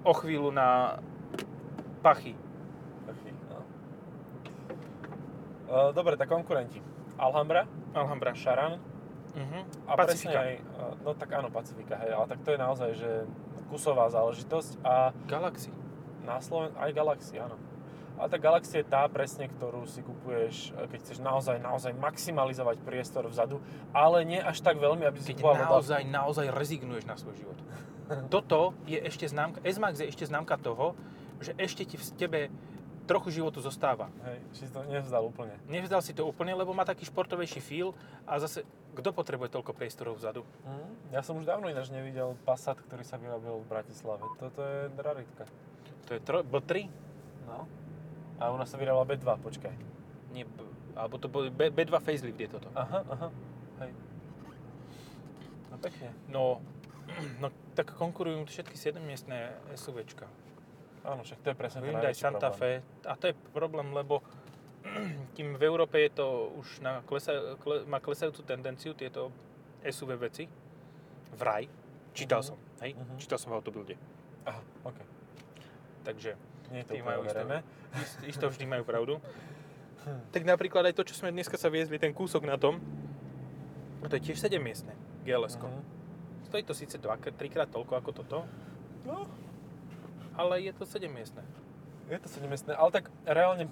o 0.05 0.13
chvíľu 0.13 0.53
na 0.53 1.01
pachy. 2.01 2.37
Taký, 3.07 3.33
no. 3.49 3.61
Uh, 5.65 5.91
dobre, 5.93 6.17
tak 6.17 6.29
konkurenti. 6.29 6.83
Alhambra, 7.17 7.65
Alhambra. 7.95 8.35
Charan 8.35 8.77
Uh-huh. 9.35 9.67
a 9.91 9.99
Pacifika. 9.99 10.47
aj, 10.47 10.63
uh, 10.79 10.95
no 11.03 11.11
tak 11.11 11.27
áno, 11.35 11.51
Pacifika, 11.51 11.99
hej, 11.99 12.15
ale 12.15 12.31
tak 12.31 12.39
to 12.47 12.55
je 12.55 12.59
naozaj, 12.61 12.91
že 12.95 13.11
kusová 13.67 14.07
záležitosť 14.07 14.79
a 14.87 15.11
Galaxy. 15.27 15.75
na 16.23 16.39
Sloven- 16.39 16.71
aj 16.79 16.95
Galaxy, 16.95 17.43
áno. 17.43 17.59
Ale 18.15 18.29
tá 18.31 18.39
Galaxy 18.39 18.81
je 18.81 18.87
tá 18.87 19.03
presne, 19.11 19.51
ktorú 19.51 19.91
si 19.91 19.99
kupuješ, 20.01 20.71
e, 20.71 20.87
keď 20.87 20.99
chceš 21.03 21.19
naozaj, 21.19 21.59
naozaj 21.59 21.93
maximalizovať 21.99 22.79
priestor 22.87 23.27
vzadu, 23.27 23.59
ale 23.91 24.23
nie 24.23 24.39
až 24.39 24.63
tak 24.63 24.79
veľmi, 24.79 25.03
aby 25.03 25.19
si 25.19 25.35
Keď 25.35 25.43
kupoval 25.43 25.59
naozaj, 25.59 26.03
naozaj 26.07 26.47
rezignuješ 26.55 27.05
na 27.11 27.19
svoj 27.19 27.35
život. 27.35 27.59
Toto 28.31 28.77
je 28.85 29.01
ešte 29.01 29.27
známka, 29.27 29.65
S-Max 29.65 29.99
je 29.99 30.07
ešte 30.13 30.29
známka 30.29 30.61
toho, 30.61 30.93
že 31.41 31.57
ešte 31.57 31.83
ti 31.89 31.97
v 31.97 32.05
tebe 32.15 32.41
trochu 33.05 33.41
životu 33.41 33.61
zostáva. 33.61 34.09
Hej, 34.25 34.39
si 34.57 34.65
to 34.73 34.81
nevzdal 34.89 35.29
úplne. 35.29 35.53
Nevzdal 35.69 36.01
si 36.01 36.17
to 36.17 36.25
úplne, 36.25 36.57
lebo 36.57 36.73
má 36.73 36.89
taký 36.89 37.05
športovejší 37.05 37.61
feel 37.61 37.93
a 38.25 38.41
zase, 38.41 38.65
kto 38.97 39.13
potrebuje 39.13 39.53
toľko 39.53 39.77
priestorov 39.77 40.17
vzadu? 40.17 40.41
Hm? 40.65 41.13
Ja 41.13 41.21
som 41.21 41.37
už 41.37 41.45
dávno 41.45 41.69
ináč 41.69 41.93
nevidel 41.93 42.33
Passat, 42.49 42.81
ktorý 42.81 43.05
sa 43.05 43.21
vyrobil 43.21 43.61
v 43.61 43.67
Bratislave. 43.69 44.25
Toto 44.41 44.61
je 44.65 44.89
raritka. 44.97 45.45
To 46.09 46.11
je 46.17 46.21
tro, 46.21 46.41
B3? 46.45 46.89
No. 47.45 47.69
A 48.37 48.51
u 48.51 48.57
nás 48.57 48.67
sa 48.67 48.77
vyrábala 48.77 49.07
B2, 49.07 49.25
počkaj. 49.39 49.75
Nie, 50.31 50.45
B, 50.45 50.59
alebo 50.95 51.17
to 51.17 51.27
bol 51.27 51.47
B, 51.47 51.71
B2 51.71 51.95
facelift 51.99 52.35
je 52.37 52.49
toto. 52.49 52.67
Aha, 52.75 53.03
aha, 53.07 53.29
hej. 53.81 53.91
No 55.71 55.77
pekne. 55.79 56.09
No, 56.29 56.43
no 57.43 57.49
tak 57.75 57.95
konkurujú 57.95 58.47
všetky 58.47 58.75
7-miestné 58.75 59.39
SUVčka. 59.75 60.27
Áno, 61.05 61.21
však 61.21 61.39
to 61.41 61.49
je 61.51 61.57
presne 61.57 61.79
ten 61.81 61.93
Hyundai 61.93 62.15
Santa. 62.15 62.49
Fe. 62.51 62.81
A 63.05 63.15
to 63.15 63.29
je 63.29 63.35
problém, 63.53 63.93
lebo 63.93 64.23
kým 65.37 65.55
v 65.55 65.63
Európe 65.63 65.99
je 66.01 66.11
to 66.15 66.27
už 66.57 66.81
na 66.81 67.03
klesa, 67.03 67.59
kle, 67.61 67.85
má 67.85 67.99
klesajúcu 67.99 68.43
tendenciu 68.43 68.93
tieto 68.93 69.31
SUV 69.83 70.17
veci, 70.19 70.49
vraj, 71.35 71.67
čítal 72.13 72.41
Mhm. 72.41 72.47
som, 72.47 72.57
hej, 72.81 72.93
Mhm. 72.95 73.15
čítal 73.19 73.39
som 73.39 73.53
v 73.53 73.59
autobilde. 73.59 73.95
Aha, 74.45 74.61
OK. 74.85 74.99
Takže 76.05 76.37
Nie 76.75 76.83
Tí 76.83 76.99
majú 77.01 77.23
isto- 77.23 77.31
overené. 77.31 77.59
ist- 77.95 78.23
isto 78.27 78.45
vždy 78.51 78.65
majú 78.67 78.83
pravdu. 78.83 79.15
Tak 80.05 80.43
napríklad 80.43 80.85
aj 80.85 80.95
to, 80.95 81.07
čo 81.07 81.15
sme 81.15 81.31
dneska 81.31 81.55
sa 81.55 81.71
viezli, 81.71 81.97
ten 81.97 82.11
kúsok 82.11 82.45
na 82.45 82.59
tom, 82.59 82.77
to 84.05 84.19
je 84.19 84.27
tiež 84.27 84.37
7-miestne 84.37 84.93
gls 85.23 85.55
Mhm. 85.57 85.81
Stojí 86.45 86.63
to 86.63 86.75
síce 86.75 86.99
2 86.99 87.17
trikrát 87.33 87.71
toľko 87.71 87.95
ako 87.97 88.11
toto, 88.13 88.39
No, 89.07 89.25
ale 90.35 90.61
je 90.61 90.73
to 90.73 90.85
7-miestne. 90.85 91.41
je 92.07 92.19
to 92.19 92.29
7 92.29 92.51
ale 92.75 92.91
tak 92.91 93.05
reálne, 93.25 93.71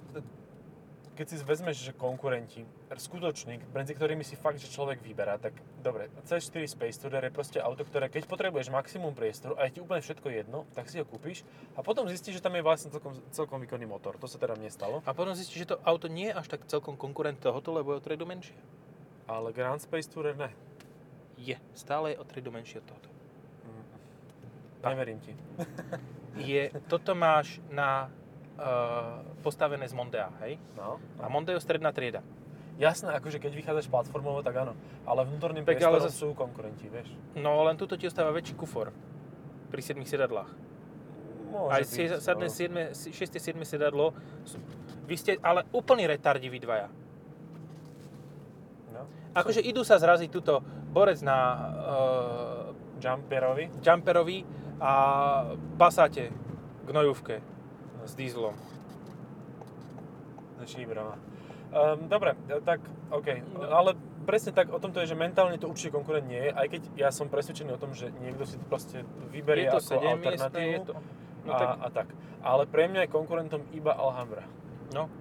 keď 1.13 1.25
si 1.29 1.35
vezmeš, 1.45 1.77
že 1.85 1.93
konkurenti, 1.93 2.65
skutoční, 2.89 3.61
medzi 3.69 3.93
ktorými 3.93 4.25
si 4.25 4.33
fakt, 4.33 4.57
že 4.57 4.69
človek 4.69 5.01
vyberá, 5.01 5.37
tak 5.37 5.53
dobre, 5.81 6.09
C4 6.25 6.65
Space 6.65 6.97
Tourer 6.97 7.29
je 7.29 7.33
proste 7.33 7.59
auto, 7.61 7.85
ktoré 7.85 8.09
keď 8.09 8.25
potrebuješ 8.25 8.73
maximum 8.73 9.13
priestoru 9.13 9.53
a 9.57 9.69
je 9.69 9.77
ti 9.77 9.79
úplne 9.79 10.01
všetko 10.01 10.27
jedno, 10.33 10.65
tak 10.73 10.89
si 10.89 10.97
ho 10.97 11.05
kúpiš 11.05 11.45
a 11.77 11.85
potom 11.85 12.09
zistíš, 12.09 12.41
že 12.41 12.45
tam 12.45 12.57
je 12.57 12.65
vlastne 12.65 12.89
celkom, 12.89 13.13
celkom 13.29 13.61
výkonný 13.61 13.85
motor. 13.85 14.17
To 14.17 14.25
sa 14.25 14.41
teda 14.41 14.57
mne 14.57 14.73
stalo. 14.73 15.05
A 15.05 15.13
potom 15.13 15.37
zistíš, 15.37 15.69
že 15.69 15.77
to 15.77 15.81
auto 15.85 16.09
nie 16.09 16.33
je 16.33 16.37
až 16.37 16.47
tak 16.49 16.65
celkom 16.65 16.97
konkurent 16.97 17.37
tohoto, 17.37 17.69
lebo 17.69 17.93
je 17.93 18.01
o 18.01 18.05
triedu 18.05 18.25
menšie. 18.25 18.57
Ale 19.29 19.53
Grand 19.53 19.79
Space 19.79 20.09
Tourer 20.09 20.33
ne. 20.33 20.49
Je. 21.37 21.57
Stále 21.77 22.13
je 22.13 22.21
o 22.21 22.25
triedu 22.25 22.49
menšie 22.49 22.81
od 22.81 22.85
tohoto. 22.89 23.09
Mm. 23.65 23.85
Tak. 24.81 24.91
Neverím 24.97 25.19
ti. 25.21 25.33
Je, 26.33 26.73
toto 26.89 27.13
máš 27.13 27.61
na 27.69 28.09
postavené 29.41 29.85
z 29.89 29.93
Mondea, 29.97 30.29
hej? 30.45 30.61
No. 30.77 31.01
A 31.19 31.27
Mondeo 31.27 31.57
stredná 31.57 31.89
trieda. 31.89 32.21
Jasné, 32.81 33.13
akože 33.13 33.37
keď 33.37 33.53
vychádzaš 33.53 33.85
platformovo, 33.85 34.41
tak 34.41 34.57
áno. 34.57 34.73
Ale 35.05 35.29
vnútorným 35.29 35.61
Tak 35.61 35.77
ale 35.77 36.01
priestorom 36.01 36.09
zas- 36.09 36.17
sú 36.17 36.33
konkurenti, 36.33 36.89
vieš. 36.89 37.13
No 37.37 37.61
len 37.65 37.77
tuto 37.77 37.93
ti 37.93 38.09
ostáva 38.09 38.33
väčší 38.33 38.57
kufor 38.57 38.89
pri 39.69 39.81
7 39.81 40.01
sedadlách. 40.05 40.49
Môže 41.53 41.69
Aj 41.69 41.81
byť, 41.85 42.17
sadne 42.17 42.49
no. 42.49 42.57
6. 42.97 43.13
7. 43.13 43.61
sedadlo. 43.61 44.17
Vy 45.05 45.15
ste 45.21 45.31
ale 45.45 45.69
úplný 45.69 46.09
retardi 46.09 46.49
vy 46.49 46.57
dvaja. 46.57 46.89
No. 48.89 49.05
Akože 49.37 49.61
idú 49.61 49.85
sa 49.85 50.01
zraziť 50.01 50.33
tuto 50.33 50.65
borec 50.89 51.21
na 51.21 51.37
uh, 51.37 52.97
Jumperovi. 52.97 53.69
jumperovi 53.85 54.41
a 54.81 54.93
pasáte 55.77 56.33
gnojúvke 56.89 57.52
s 58.05 58.13
dízlom. 58.15 58.53
Šíbrama. 60.63 61.19
Um, 61.73 62.07
dobre, 62.07 62.37
tak 62.63 62.79
OK. 63.11 63.27
No. 63.51 63.67
Ale 63.67 63.97
presne 64.23 64.55
tak 64.55 64.71
o 64.71 64.79
tomto 64.79 65.03
je, 65.03 65.11
že 65.11 65.17
mentálne 65.17 65.59
to 65.59 65.67
určite 65.67 65.91
konkurent 65.91 66.23
nie 66.23 66.39
je, 66.39 66.51
aj 66.55 66.67
keď 66.69 66.81
ja 66.95 67.09
som 67.11 67.27
presvedčený 67.27 67.75
o 67.75 67.79
tom, 67.81 67.91
že 67.91 68.13
niekto 68.23 68.47
si 68.47 68.55
to 68.55 68.65
proste 68.69 69.03
vyberie 69.33 69.67
Je 69.67 69.75
to 69.75 69.81
ako 69.83 69.91
7 69.99 70.23
miestne, 70.23 70.47
alternatívu 70.47 70.71
je 70.71 70.81
to... 70.87 70.93
No 71.43 71.51
a, 71.51 71.57
tak, 71.59 71.69
a 71.75 71.87
tak. 71.91 72.07
Ale 72.39 72.63
pre 72.71 72.87
mňa 72.87 73.03
je 73.03 73.09
konkurentom 73.11 73.61
iba 73.75 73.91
Alhambra. 73.91 74.47
no, 74.95 75.11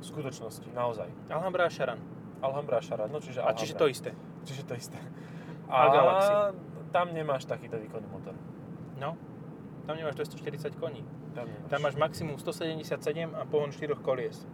V 0.00 0.04
skutočnosti, 0.04 0.68
naozaj. 0.76 1.08
Alhambra 1.32 1.64
a 1.64 1.70
Charan. 1.72 1.96
Alhambra 2.44 2.76
a 2.76 2.82
Charan, 2.84 3.08
no 3.08 3.24
čiže 3.24 3.40
A 3.40 3.48
Alhambra. 3.48 3.60
čiže 3.64 3.74
to 3.80 3.86
isté. 3.88 4.10
Čiže 4.44 4.62
to 4.68 4.74
isté. 4.76 4.98
A 5.72 5.88
Galaxy. 5.88 6.32
tam 6.92 7.16
nemáš 7.16 7.48
takýto 7.48 7.80
výkonný 7.80 8.04
motor. 8.12 8.36
No, 9.00 9.16
tam 9.84 9.96
nemáš 9.96 10.14
240 10.14 10.74
koní. 10.74 11.04
Tam 11.32 11.44
nemáš. 11.44 11.68
Tam 11.68 11.80
máš 11.80 11.94
maximum 11.94 12.36
177 12.36 12.90
a 13.30 13.44
pohon 13.44 13.68
4 13.68 13.94
kolies. 13.96 14.44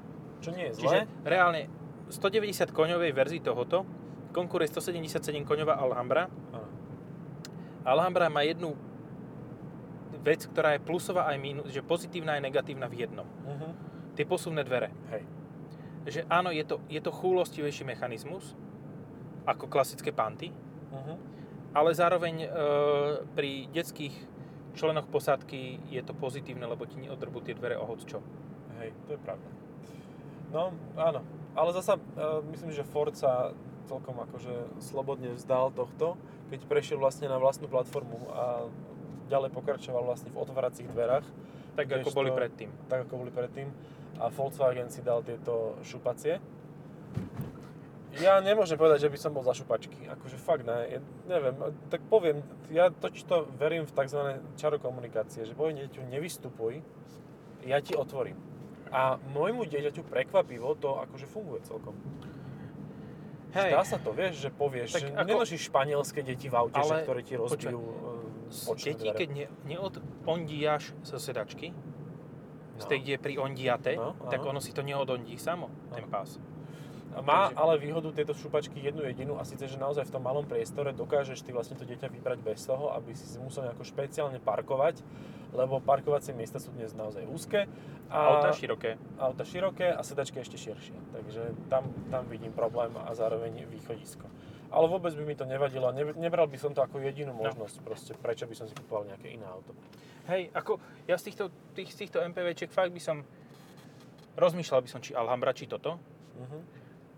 Čo 0.40 0.50
nie 0.50 0.68
je 0.68 0.72
Čiže 0.76 0.98
zle. 1.00 1.22
reálne 1.22 1.68
190 2.08 2.70
koňovej 2.70 3.12
verzii 3.12 3.40
tohoto 3.40 3.86
konkuruje 4.30 4.66
177 4.68 5.20
koňová 5.42 5.74
Alhambra. 5.76 6.26
Áno. 6.50 6.66
Alhambra 7.82 8.26
má 8.26 8.42
jednu 8.42 8.74
vec, 10.20 10.44
ktorá 10.44 10.74
je 10.74 10.80
plusová 10.80 11.26
aj 11.26 11.38
mínus, 11.38 11.68
že 11.68 11.80
pozitívna 11.80 12.36
aj 12.36 12.42
negatívna 12.42 12.86
v 12.86 12.94
jednom. 13.00 13.26
Mhm. 13.46 13.68
Tie 14.12 14.24
posuvné 14.24 14.62
dvere. 14.62 14.90
Hej. 15.08 15.22
Že 16.02 16.20
áno, 16.26 16.50
je 16.50 16.64
to, 16.64 16.80
je 16.86 16.98
to 16.98 17.10
chúlostivejší 17.10 17.84
mechanizmus, 17.84 18.56
ako 19.42 19.66
klasické 19.66 20.10
panty, 20.10 20.52
Mhm. 20.90 21.14
ale 21.72 21.90
zároveň 21.92 22.34
e, 22.36 22.48
pri 23.30 23.50
detských 23.70 24.12
členoch 24.80 25.04
posádky 25.12 25.92
je 25.92 26.00
to 26.00 26.16
pozitívne, 26.16 26.64
lebo 26.64 26.88
ti 26.88 26.96
neodrbú 26.96 27.44
tie 27.44 27.52
dvere 27.52 27.76
o 27.76 27.84
čo. 28.00 28.24
Hej, 28.80 28.96
to 29.04 29.12
je 29.12 29.20
pravda. 29.20 29.48
No, 30.48 30.72
áno. 30.96 31.20
Ale 31.52 31.76
zasa, 31.76 32.00
uh, 32.00 32.40
myslím, 32.48 32.72
že 32.72 32.88
Ford 32.88 33.12
sa 33.12 33.52
celkom 33.84 34.16
akože 34.24 34.80
slobodne 34.80 35.36
vzdal 35.36 35.74
tohto, 35.76 36.16
keď 36.48 36.64
prešiel 36.64 36.96
vlastne 36.96 37.28
na 37.28 37.36
vlastnú 37.36 37.68
platformu 37.68 38.16
a 38.32 38.70
ďalej 39.28 39.50
pokračoval 39.52 40.06
vlastne 40.06 40.32
v 40.32 40.40
otváracích 40.40 40.88
dverách, 40.90 41.26
Tak 41.76 41.86
ako 42.02 42.10
boli 42.10 42.30
predtým. 42.32 42.70
tak 42.88 43.06
ako 43.06 43.26
boli 43.26 43.30
predtým. 43.30 43.68
A 44.18 44.32
Volkswagen 44.32 44.90
si 44.90 45.04
dal 45.04 45.22
tieto 45.22 45.78
šupacie. 45.86 46.42
Ja 48.12 48.38
nemôžem 48.38 48.74
povedať, 48.74 49.06
že 49.06 49.08
by 49.08 49.18
som 49.18 49.30
bol 49.30 49.40
za 49.40 49.52
šupačky. 49.52 49.94
Akože 50.04 50.34
fakt 50.34 50.64
ne. 50.64 50.78
Ja, 50.88 50.98
neviem, 51.28 51.54
tak 51.86 52.02
poviem, 52.04 52.42
ja 52.68 52.88
totiž 52.88 53.22
to 53.22 53.46
verím 53.54 53.82
v 53.82 53.92
tzv. 53.92 54.18
čaro 54.54 54.76
komunikácie, 54.76 55.42
že 55.42 55.52
poviem 55.52 55.78
dieťaťu, 55.78 56.02
nevystupuj, 56.04 56.82
ja 57.62 57.78
ti 57.78 57.94
otvorím. 57.94 58.34
A 58.90 59.14
môjmu 59.28 59.62
dieťaťu 59.62 60.02
prekvapivo 60.02 60.74
to 60.74 60.98
akože 60.98 61.22
funguje 61.24 61.62
celkom. 61.62 61.94
Hej, 63.52 63.70
Dá 63.72 63.82
sa 63.84 63.96
to, 63.96 64.10
vieš, 64.10 64.38
že 64.38 64.48
povieš, 64.48 64.90
Tak 64.90 65.00
že 65.00 65.08
ako- 65.08 65.26
nenožíš 65.28 65.62
španielské 65.64 66.20
deti 66.20 66.46
v 66.46 66.54
aute, 66.56 66.74
že, 66.76 66.86
Ale 66.88 67.02
ktoré 67.02 67.20
ti 67.20 67.34
rozbijú 67.34 67.78
e, 67.78 67.94
s- 68.48 68.62
bočné 68.64 68.90
deti, 68.92 69.10
keď 69.12 69.28
ne, 69.28 69.46
neodondíjaš 69.64 70.94
zo 71.00 71.16
sedačky, 71.16 71.74
z 72.76 72.84
No. 72.84 72.88
tej, 72.88 72.98
kde 73.00 73.12
je 73.12 73.20
pri 73.20 73.34
Ondiate, 73.36 73.92
No, 73.92 74.14
tak 74.26 74.40
ono 74.40 74.58
si 74.58 74.70
to 74.70 74.80
neodondí 74.80 75.34
samo, 75.36 75.66
ten 75.90 76.06
pás. 76.06 76.38
Má 77.10 77.50
ale 77.58 77.74
výhodu 77.74 78.14
tieto 78.14 78.30
šupačky 78.30 78.78
jednu 78.78 79.02
jedinú 79.02 79.34
a 79.34 79.42
síce, 79.42 79.66
že 79.66 79.74
naozaj 79.74 80.06
v 80.06 80.14
tom 80.14 80.22
malom 80.22 80.46
priestore 80.46 80.94
dokážeš 80.94 81.42
ty 81.42 81.50
vlastne 81.50 81.74
to 81.74 81.82
dieťa 81.82 82.06
vybrať 82.06 82.38
bez 82.38 82.62
toho, 82.62 82.94
aby 82.94 83.10
si 83.18 83.34
musel 83.42 83.66
nejako 83.66 83.82
špeciálne 83.82 84.38
parkovať, 84.38 85.02
lebo 85.50 85.82
parkovacie 85.82 86.30
miesta 86.30 86.62
sú 86.62 86.70
dnes 86.70 86.94
naozaj 86.94 87.26
úzke. 87.26 87.66
A 88.14 88.38
auta 88.38 88.54
široké. 88.54 88.94
auta 89.18 89.42
široké 89.42 89.90
a 89.90 90.00
sedačky 90.06 90.38
ešte 90.38 90.54
širšie. 90.54 90.94
Takže 91.10 91.42
tam, 91.66 91.90
tam 92.14 92.30
vidím 92.30 92.54
problém 92.54 92.94
a 92.94 93.10
zároveň 93.10 93.66
východisko. 93.66 94.30
Ale 94.70 94.86
vôbec 94.86 95.10
by 95.10 95.26
mi 95.26 95.34
to 95.34 95.42
nevadilo. 95.42 95.90
Ne, 95.90 96.14
nebral 96.14 96.46
by 96.46 96.54
som 96.54 96.70
to 96.70 96.78
ako 96.78 97.02
jedinú 97.02 97.34
No. 97.34 97.42
možnosť. 97.42 97.82
Proste 97.82 98.14
prečo 98.14 98.46
by 98.46 98.54
som 98.54 98.70
si 98.70 98.74
kupoval 98.78 99.10
nejaké 99.10 99.34
iné 99.34 99.42
auto. 99.50 99.74
Hej, 100.30 100.54
ako 100.54 100.78
ja 101.10 101.18
z 101.18 101.26
týchto, 101.26 101.50
tých, 101.74 101.90
z 101.90 102.06
týchto 102.06 102.22
MPVčiek 102.22 102.70
fakt 102.70 102.94
by 102.94 103.02
som, 103.02 103.26
rozmýšľal 104.38 104.86
by 104.86 104.88
som, 104.88 105.02
či 105.02 105.10
Alhambra, 105.10 105.50
či 105.50 105.66
toto, 105.66 105.98
Uh-huh. 106.40 106.62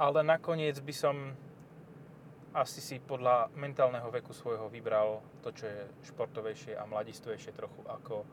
Ale 0.03 0.27
nakoniec 0.27 0.83
by 0.83 0.95
som 0.95 1.17
asi 2.53 2.83
si 2.83 2.97
podľa 2.99 3.55
mentálneho 3.55 4.11
veku 4.11 4.35
svojho 4.35 4.67
vybral 4.69 5.23
to, 5.41 5.55
čo 5.55 5.71
je 5.71 5.81
športovejšie 6.11 6.75
a 6.77 6.85
mladistvejšie 6.85 7.55
trochu 7.55 7.81
ako, 7.87 8.27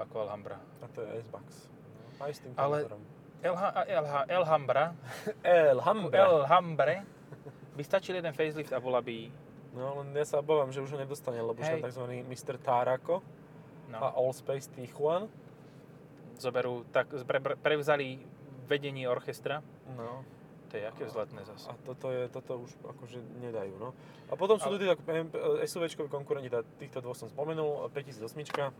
ako 0.00 0.14
Alhambra. 0.24 0.58
A 0.82 0.88
to 0.90 1.04
je 1.04 1.20
S-Max. 1.22 1.68
No, 2.18 2.24
aj 2.24 2.32
s 2.32 2.40
týmto 2.42 2.58
Ale- 2.58 2.88
Elhambra, 4.26 4.96
Elhambra. 5.44 6.16
Elhambre 6.18 6.96
by 7.76 7.82
stačil 7.84 8.18
jeden 8.18 8.32
facelift 8.32 8.72
a 8.72 8.80
bola 8.80 9.04
by 9.04 9.46
No 9.76 10.00
len 10.00 10.16
ja 10.16 10.24
sa 10.24 10.40
obávam, 10.40 10.72
že 10.72 10.80
už 10.80 10.96
ho 10.96 10.98
nedostane, 10.98 11.36
lebo 11.36 11.60
už 11.60 11.68
tam 11.68 11.84
tzv. 11.84 12.24
Mr. 12.24 12.56
Tarako 12.56 13.20
no, 13.92 13.98
a 14.00 14.16
Allspace 14.16 14.72
Tijuan. 14.72 15.28
zoberú, 16.40 16.88
tak 16.88 17.12
pre, 17.28 17.44
pre, 17.44 17.54
prevzali 17.60 18.16
vedenie 18.64 19.04
orchestra. 19.04 19.60
No. 19.92 20.24
To 20.66 20.74
je 20.74 20.82
aké 20.82 21.04
vzletné 21.04 21.46
zase. 21.46 21.70
A 21.70 21.78
toto, 21.80 22.10
je, 22.10 22.26
toto 22.26 22.58
už 22.58 22.70
akože 22.82 23.18
nedajú, 23.40 23.78
no. 23.78 23.94
A 24.26 24.34
potom 24.34 24.58
sú 24.58 24.66
tu 24.68 24.76
títo 24.76 24.98
SUVčkové 25.62 26.08
konkurenti, 26.08 26.50
tá- 26.50 26.66
týchto 26.76 26.98
dvoch 26.98 27.14
som 27.14 27.30
spomenul, 27.30 27.86
5008. 27.94 28.74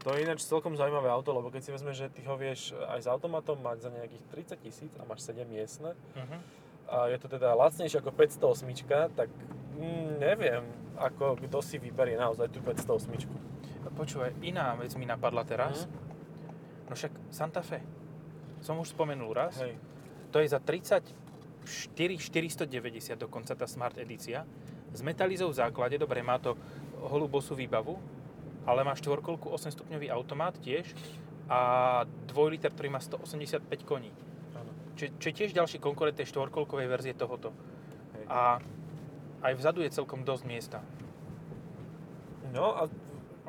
To 0.00 0.16
je 0.16 0.24
ináč 0.24 0.44
celkom 0.44 0.72
zaujímavé 0.74 1.08
auto, 1.08 1.28
lebo 1.30 1.48
keď 1.48 1.60
si 1.60 1.70
vezmeš, 1.70 1.96
že 1.98 2.08
ty 2.08 2.24
ho 2.24 2.32
vieš 2.32 2.72
aj 2.72 3.04
s 3.04 3.06
automatom 3.06 3.60
mať 3.60 3.84
za 3.84 3.90
nejakých 3.90 4.24
30 4.56 4.64
tisíc 4.64 4.92
a 4.96 5.04
máš 5.04 5.24
7 5.24 5.44
miestne, 5.44 5.92
Uh-huh. 6.16 6.40
a 6.88 6.96
je 7.06 7.16
to 7.16 7.28
teda 7.28 7.52
lacnejšie 7.52 8.00
ako 8.00 8.08
508, 8.10 8.64
tak 9.12 9.28
mm, 9.76 10.16
neviem, 10.18 10.64
ako 10.96 11.36
kto 11.38 11.60
si 11.60 11.76
vyberie 11.76 12.16
naozaj 12.16 12.48
tú 12.48 12.60
508. 12.60 13.28
Počúvaj, 13.90 14.32
iná 14.40 14.72
vec 14.76 14.96
mi 14.96 15.04
napadla 15.04 15.44
teraz. 15.44 15.84
Mhm. 15.84 15.92
No 16.88 16.96
však 16.96 17.12
Santa 17.28 17.60
Fe. 17.60 17.84
Som 18.60 18.80
už 18.80 18.90
spomenul 18.90 19.28
raz. 19.30 19.60
Hej. 19.60 19.76
To 20.30 20.38
je 20.38 20.48
za 20.48 20.62
34 20.62 21.12
490 21.66 23.18
dokonca 23.18 23.52
tá 23.54 23.66
Smart 23.66 23.98
edícia. 23.98 24.46
S 24.90 25.02
metalizou 25.02 25.50
v 25.50 25.58
základe, 25.58 25.98
dobre, 25.98 26.22
má 26.22 26.38
to 26.38 26.58
holú 27.06 27.30
bosú 27.30 27.54
výbavu, 27.54 27.94
ale 28.66 28.82
má 28.82 28.94
štvorkolku 28.94 29.50
8 29.50 29.74
stupňový 29.74 30.10
automat 30.10 30.58
tiež 30.58 30.90
a 31.50 32.02
2 32.30 32.52
liter, 32.54 32.70
ktorý 32.70 32.88
má 32.90 33.00
185 33.02 33.66
koní. 33.86 34.10
Čo, 34.98 35.08
čo 35.16 35.26
je 35.30 35.34
tiež 35.34 35.50
ďalší 35.54 35.78
konkurent 35.78 36.18
tej 36.18 36.28
štvorkolkovej 36.28 36.86
verzie 36.90 37.14
tohoto. 37.16 37.54
Hej. 38.18 38.24
A 38.28 38.40
aj 39.40 39.52
vzadu 39.56 39.80
je 39.80 39.94
celkom 39.94 40.26
dosť 40.26 40.44
miesta. 40.44 40.78
No 42.52 42.74
a 42.76 42.90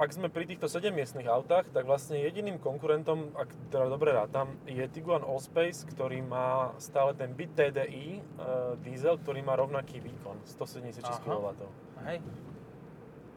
ak 0.01 0.17
sme 0.17 0.33
pri 0.33 0.49
týchto 0.49 0.65
7-miestnych 0.65 1.29
autách, 1.29 1.69
tak 1.69 1.85
vlastne 1.85 2.17
jediným 2.17 2.57
konkurentom, 2.57 3.37
ak 3.37 3.53
teda 3.69 3.85
dobre 3.85 4.09
rátam, 4.09 4.57
je 4.65 4.81
Tiguan 4.89 5.21
Allspace, 5.21 5.85
ktorý 5.93 6.25
má 6.25 6.73
stále 6.81 7.13
ten 7.13 7.29
bit 7.37 7.53
TDI 7.53 8.17
e, 8.17 8.21
diesel, 8.81 9.21
ktorý 9.21 9.45
má 9.45 9.53
rovnaký 9.53 10.01
výkon, 10.01 10.41
176 10.49 11.05
Aha. 11.05 11.21
kW. 11.21 11.53
Hej? 12.09 12.17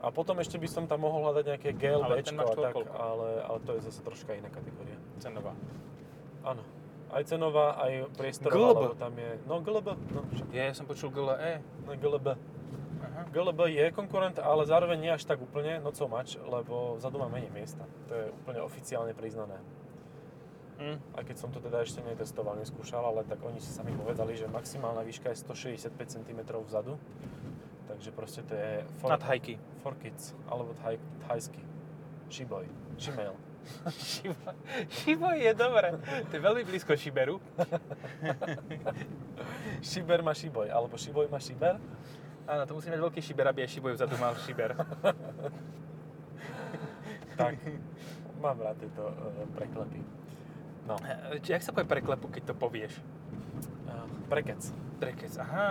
A 0.00 0.09
potom 0.09 0.40
ešte 0.40 0.56
by 0.56 0.68
som 0.68 0.88
tam 0.88 1.04
mohol 1.04 1.28
hľadať 1.28 1.44
nejaké 1.52 1.71
GLB, 1.76 2.33
tak, 2.33 2.76
ale, 2.97 3.28
ale 3.44 3.59
to 3.68 3.76
je 3.76 3.80
zase 3.85 4.00
troška 4.00 4.33
iná 4.33 4.49
kategória. 4.49 4.97
Cenová. 5.21 5.52
Áno. 6.49 6.64
Aj 7.12 7.23
cenová, 7.28 7.76
aj 7.76 8.08
priestorová, 8.17 8.89
lebo 8.89 8.97
tam 8.97 9.12
je... 9.12 9.36
No 9.45 9.60
GLB, 9.60 9.89
no 10.17 10.25
však, 10.32 10.49
Ja, 10.56 10.73
ja 10.73 10.73
som 10.73 10.89
počul 10.89 11.12
GLE. 11.12 11.60
no 11.84 11.93
GLB. 11.93 12.41
GLB 13.34 13.60
je 13.75 13.86
konkurent, 13.90 14.38
ale 14.38 14.62
zároveň 14.62 14.99
nie 15.02 15.10
až 15.10 15.26
tak 15.26 15.42
úplne, 15.42 15.82
not 15.82 15.99
so 15.99 16.06
much, 16.06 16.38
lebo 16.38 16.94
vzadu 16.94 17.18
má 17.18 17.26
menej 17.26 17.50
miesta. 17.50 17.82
To 18.06 18.12
je 18.14 18.25
úplne 18.30 18.62
oficiálne 18.62 19.10
priznané. 19.10 19.58
Mm. 20.78 20.99
Aj 21.18 21.23
keď 21.26 21.36
som 21.38 21.50
to 21.50 21.58
teda 21.58 21.82
ešte 21.82 22.02
netestoval, 22.02 22.54
neskúšal, 22.58 23.02
ale 23.02 23.26
tak 23.26 23.42
oni 23.42 23.58
si 23.58 23.75
sami 23.75 23.90
povedali, 23.94 24.38
že 24.38 24.47
maximálna 24.47 25.02
výška 25.02 25.34
je 25.34 25.42
165 25.42 25.90
cm 25.99 26.40
vzadu. 26.62 26.94
Takže 27.90 28.10
proste 28.14 28.42
to 28.47 28.54
je 28.54 28.86
for, 29.02 29.10
Nad 29.10 29.23
hajky. 29.23 29.58
for 29.82 29.94
kids, 29.99 30.34
alebo 30.47 30.75
thaj, 30.82 30.99
thajsky. 31.26 31.62
Shiboj. 32.30 32.66
Shimel. 32.99 33.34
Šibo, 33.97 34.52
šibo 34.92 35.32
je 35.32 35.49
dobré. 35.56 35.97
To 36.28 36.32
je 36.36 36.42
veľmi 36.42 36.68
blízko 36.68 37.00
šiberu. 37.00 37.40
Šiber 39.88 40.20
má 40.20 40.36
šiboj, 40.36 40.68
alebo 40.68 41.00
šiboj 41.00 41.32
má 41.32 41.40
šiber. 41.40 41.80
Áno, 42.45 42.63
to 42.65 42.76
musí 42.76 42.89
mať 42.89 43.00
veľký 43.00 43.21
šiber, 43.21 43.47
aby 43.49 43.65
aj 43.65 43.71
šiboj 43.71 43.93
vzadu 43.97 44.15
mal 44.17 44.37
šiber. 44.39 44.76
Tak, 47.35 47.59
mám 48.39 48.63
rád 48.63 48.78
tieto 48.78 49.11
uh, 49.11 49.15
preklepy. 49.59 49.99
No, 50.87 50.95
E, 51.02 51.43
Jak 51.43 51.67
sa 51.67 51.75
povie 51.75 51.91
preklepu, 51.91 52.30
keď 52.30 52.43
to 52.47 52.54
povieš? 52.54 52.95
uh, 53.91 54.07
prekec. 54.30 54.63
Prekec. 55.02 55.35
Aha, 55.43 55.69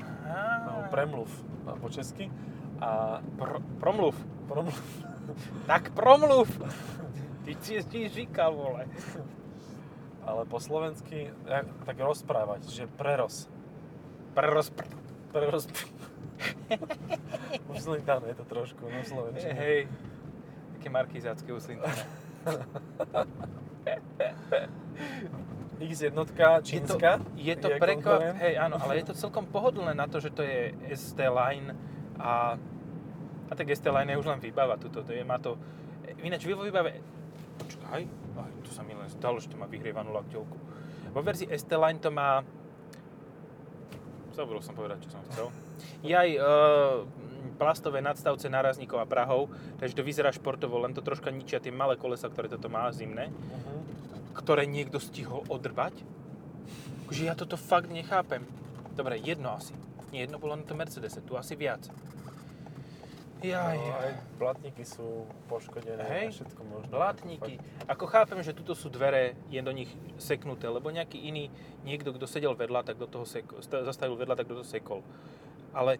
aha. 0.00 0.44
No, 0.64 0.72
premluv 0.88 1.28
po 1.68 1.92
česky. 1.92 2.32
A 2.80 3.20
Pro, 3.36 3.60
promluv. 3.76 4.16
promluv. 4.48 4.72
Tak 5.70 5.92
promluv. 5.92 6.48
Ty 7.44 7.52
si 7.60 7.78
ti 7.84 8.08
říkal, 8.08 8.56
vole. 8.56 8.88
Ale 10.24 10.42
po 10.46 10.58
slovensky, 10.58 11.30
tak 11.84 11.98
rozprávať, 11.98 12.66
že 12.66 12.84
preros. 12.88 13.46
Preroz... 14.34 14.72
Pr... 14.72 14.86
Je 18.28 18.34
to 18.34 18.44
trošku, 18.44 18.88
no 18.88 19.04
slovenčine. 19.04 19.54
Hej. 19.54 19.88
Také 20.78 20.90
markizácké 20.90 21.52
uslintané. 21.52 22.06
X1 25.82 26.06
Je 26.06 26.10
to, 26.10 26.24
čínska. 26.62 27.18
je 27.34 27.54
to 27.58 27.68
je 27.70 27.78
prekvap... 27.78 28.38
Hej, 28.38 28.54
áno, 28.58 28.78
ale 28.78 29.02
je 29.02 29.10
to 29.10 29.14
celkom 29.18 29.50
pohodlné 29.50 29.98
na 29.98 30.06
to, 30.06 30.22
že 30.22 30.30
to 30.30 30.46
je 30.46 30.70
ST 30.94 31.18
Line 31.18 31.74
a... 32.22 32.54
A 33.50 33.52
tak 33.52 33.68
ST 33.68 33.84
Line 33.84 34.14
je 34.14 34.16
už 34.16 34.26
len 34.32 34.40
výbava 34.40 34.78
tuto. 34.78 35.02
To 35.02 35.12
je, 35.12 35.26
má 35.26 35.42
to... 35.42 35.58
Ináč 36.22 36.46
vo 36.46 36.62
výbave... 36.62 37.02
Počkaj, 37.58 38.02
aj, 38.38 38.52
to 38.64 38.70
sa 38.72 38.86
mi 38.86 38.96
len 38.96 39.10
zdalo, 39.12 39.42
že 39.42 39.52
to 39.52 39.60
má 39.60 39.68
vyhrievanú 39.68 40.14
lakťovku. 40.14 40.56
Vo 41.12 41.20
verzii 41.20 41.50
ST 41.52 41.68
Line 41.74 42.00
to 42.00 42.14
má... 42.14 42.40
Zabudol 44.32 44.64
som 44.64 44.72
povedať, 44.72 45.04
čo 45.04 45.12
som 45.12 45.20
chcel. 45.28 45.52
Je 46.00 46.12
aj 46.12 46.30
e, 46.30 46.40
plastové 47.54 47.98
nadstavce 47.98 48.46
nárazníkov 48.46 48.96
a 48.96 49.04
prahov, 49.04 49.46
takže 49.76 49.94
to 49.94 50.02
vyzerá 50.02 50.28
športovo, 50.28 50.78
len 50.78 50.90
to 50.90 51.00
troška 51.00 51.28
ničia 51.28 51.58
tie 51.58 51.70
malé 51.70 51.94
kolesa, 51.94 52.26
ktoré 52.26 52.46
toto 52.46 52.66
má 52.66 52.86
zimné 52.88 53.28
Mhm. 53.28 53.70
ktoré 54.34 54.64
niekto 54.64 54.96
stihol 54.96 55.44
odrbať. 55.46 55.92
Že 57.08 57.22
ja 57.22 57.34
toto 57.34 57.54
fakt 57.54 57.88
nechápem. 57.88 58.40
Dobre, 58.90 59.16
jedno 59.16 59.52
asi. 59.52 59.76
Nie, 60.08 60.24
jedno 60.24 60.36
bolo 60.36 60.54
na 60.54 60.62
to 60.62 60.72
Mercedese, 60.72 61.20
tu 61.20 61.36
asi 61.36 61.52
viac. 61.52 61.84
Jaj, 63.42 63.74
No, 63.76 63.90
aj 63.98 64.10
blatníky 64.38 64.86
sú 64.86 65.26
poškodené 65.44 65.98
Hej, 66.00 66.26
všetko 66.32 66.62
možno. 66.62 66.88
blatníky. 66.88 67.58
Ako 67.84 68.06
chápem, 68.06 68.38
že 68.38 68.54
tuto 68.54 68.70
sú 68.72 68.86
dvere, 68.86 69.34
je 69.50 69.58
do 69.58 69.74
nich 69.74 69.90
seknuté, 70.16 70.64
lebo 70.64 70.88
nejaký 70.88 71.18
iný, 71.18 71.50
niekto, 71.82 72.14
kto 72.14 72.22
sedel 72.24 72.54
vedľa, 72.54 72.86
tak 72.86 72.96
do 72.96 73.04
toho 73.04 73.26
seko, 73.26 73.58
sta- 73.58 73.82
zastavil 73.82 74.14
vedľa, 74.14 74.36
tak 74.36 74.46
do 74.46 74.54
toho 74.54 74.68
sekol. 74.68 75.02
Ale 75.72 75.98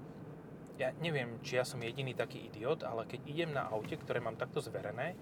ja 0.80 0.92
neviem, 1.00 1.36
či 1.44 1.56
ja 1.60 1.64
som 1.64 1.80
jediný 1.80 2.16
taký 2.16 2.48
idiot, 2.48 2.84
ale 2.84 3.04
keď 3.04 3.20
idem 3.28 3.50
na 3.52 3.68
aute, 3.68 3.96
ktoré 3.96 4.20
mám 4.20 4.36
takto 4.40 4.60
zverené, 4.60 5.16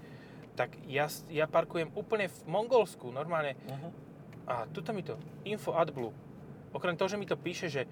tak 0.55 0.75
ja, 0.87 1.07
ja 1.31 1.47
parkujem 1.47 1.91
úplne 1.95 2.27
v 2.29 2.39
Mongolsku, 2.47 3.09
normálne 3.11 3.57
Uh-huh. 3.67 3.93
A 4.51 4.67
tuto 4.67 4.91
mi 4.91 5.07
to, 5.07 5.15
info 5.47 5.79
AdBlue. 5.79 6.11
Okrem 6.75 6.99
toho, 6.99 7.07
že 7.07 7.15
mi 7.15 7.23
to 7.23 7.39
píše, 7.39 7.71
že 7.71 7.87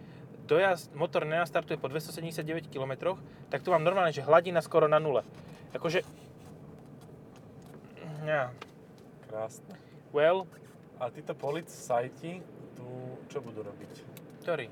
dojazd, 0.50 0.90
motor 0.96 1.22
nenastartuje 1.22 1.78
po 1.78 1.86
279 1.86 2.66
km, 2.66 3.14
tak 3.46 3.62
tu 3.62 3.70
mám 3.70 3.84
normálne, 3.86 4.10
že 4.10 4.26
hladina 4.26 4.58
skoro 4.58 4.90
na 4.90 4.98
nule. 4.98 5.22
Akože... 5.70 6.02
Ja, 8.26 8.50
Krásne. 9.30 9.76
well, 10.10 10.50
A 10.98 11.14
títo 11.14 11.36
policajti 11.38 12.42
tu 12.74 12.86
čo 13.30 13.38
budú 13.38 13.62
robiť? 13.62 14.02
ktorý? 14.42 14.66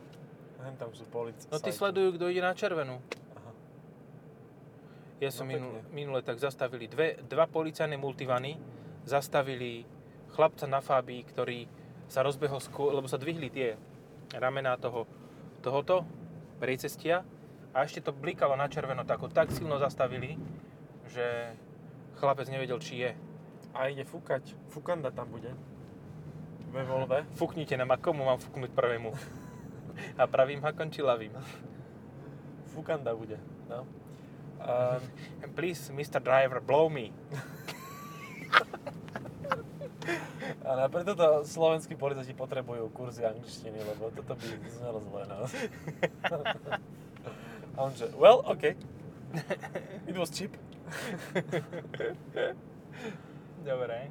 Hen 0.59 0.75
tam 0.75 0.91
sú 0.91 1.05
policajti. 1.07 1.49
No 1.49 1.59
ty 1.59 1.71
sledujú, 1.71 2.17
kto 2.17 2.27
ide 2.27 2.41
na 2.41 2.53
červenú. 2.53 2.99
Aha. 3.35 3.51
Ja 5.19 5.31
som 5.31 5.45
No 5.45 5.53
minul, 5.53 5.73
pekne. 5.75 5.91
minule 5.91 6.21
tak 6.21 6.37
zastavili 6.37 6.87
dve, 6.87 7.21
dva 7.23 7.45
policajné 7.45 7.95
multivany 7.95 8.57
zastavili 9.03 9.87
chlapca 10.31 10.67
na 10.67 10.81
Fabii, 10.81 11.23
ktorý 11.25 11.71
sa 12.07 12.21
rozbehol 12.21 12.59
skôr, 12.59 12.91
lebo 12.91 13.07
sa 13.07 13.17
dvihli 13.17 13.49
tie 13.49 13.79
ramená 14.33 14.75
toho, 14.77 15.07
tohoto 15.61 16.03
prejcestia 16.57 17.23
a 17.71 17.83
ešte 17.83 18.01
to 18.01 18.11
blikalo 18.11 18.55
na 18.55 18.67
červeno, 18.67 19.03
tak 19.03 19.21
ho 19.21 19.29
tak 19.29 19.53
silno 19.53 19.77
zastavili, 19.77 20.35
že 21.07 21.55
chlapec 22.17 22.49
nevedel, 22.49 22.81
či 22.81 22.99
je. 22.99 23.11
A 23.71 23.87
ide 23.87 24.03
fúkať. 24.03 24.57
Fúkanda 24.73 25.13
tam 25.13 25.29
bude. 25.29 25.53
Ve 26.73 26.83
Volve. 26.83 27.29
Fúknite 27.37 27.77
nám, 27.77 27.93
a 27.93 28.01
komu 28.01 28.25
mám 28.25 28.41
fúknuť 28.41 28.73
prvému? 28.73 29.13
A 30.19 30.25
pravým 30.29 30.61
hakom 30.63 30.89
či 30.93 31.01
ľavým? 31.05 31.33
Fúkanda 32.73 33.17
bude. 33.17 33.41
No. 33.69 33.89
Um, 34.61 35.01
Please, 35.53 35.93
Mr. 35.93 36.21
Driver, 36.21 36.61
blow 36.61 36.89
me. 36.89 37.13
ale 40.67 40.89
preto 40.89 41.15
to 41.15 41.27
slovenskí 41.47 41.95
policajti 41.99 42.35
potrebujú 42.35 42.91
kurzy 42.91 43.27
angličtiny, 43.27 43.79
lebo 43.83 44.11
toto 44.15 44.35
by 44.35 44.47
znelo 44.71 44.99
zle. 45.03 45.23
No. 45.27 45.39
A 47.77 47.79
on 47.85 47.93
že, 47.93 48.09
well, 48.17 48.43
okay. 48.47 48.75
It 50.09 50.17
was 50.17 50.31
cheap. 50.31 50.57
Dobre. 53.67 54.11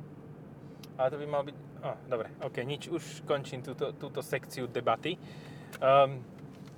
A 0.96 1.10
to 1.10 1.16
by 1.18 1.26
mal 1.28 1.44
byť... 1.44 1.56
Oh, 1.86 1.98
dobre, 2.08 2.32
ok, 2.42 2.56
nič, 2.64 2.88
už 2.88 3.04
končím 3.28 3.62
túto, 3.62 3.92
túto 3.94 4.24
sekciu 4.24 4.66
debaty. 4.70 5.20
Um, 5.82 6.24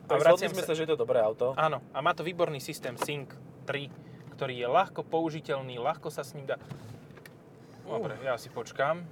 Tak 0.07 0.23
zhodli 0.23 0.47
sme 0.47 0.63
sa, 0.63 0.73
že 0.73 0.87
je 0.87 0.89
to 0.95 0.99
dobré 0.99 1.19
auto. 1.19 1.51
Áno, 1.59 1.83
a 1.91 1.99
má 1.99 2.15
to 2.15 2.23
výborný 2.23 2.63
systém 2.63 2.95
Sync 2.95 3.35
3, 3.67 3.91
ktorý 4.39 4.55
je 4.55 4.67
ľahko 4.67 5.03
použiteľný, 5.03 5.75
ľahko 5.77 6.07
sa 6.07 6.23
s 6.23 6.31
ním 6.31 6.47
dá... 6.47 6.55
Dobre, 7.83 8.15
ja 8.23 8.39
si 8.39 8.47
počkám. 8.47 9.03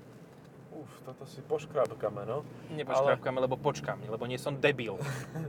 Uf, 0.75 0.91
toto 1.07 1.23
si 1.23 1.39
poškrabkame, 1.39 2.27
no. 2.27 2.43
Nepočkávkame, 2.75 3.39
lebo 3.39 3.55
počkám, 3.55 4.03
lebo 4.11 4.27
nie 4.27 4.35
som 4.35 4.59
debil. 4.59 4.99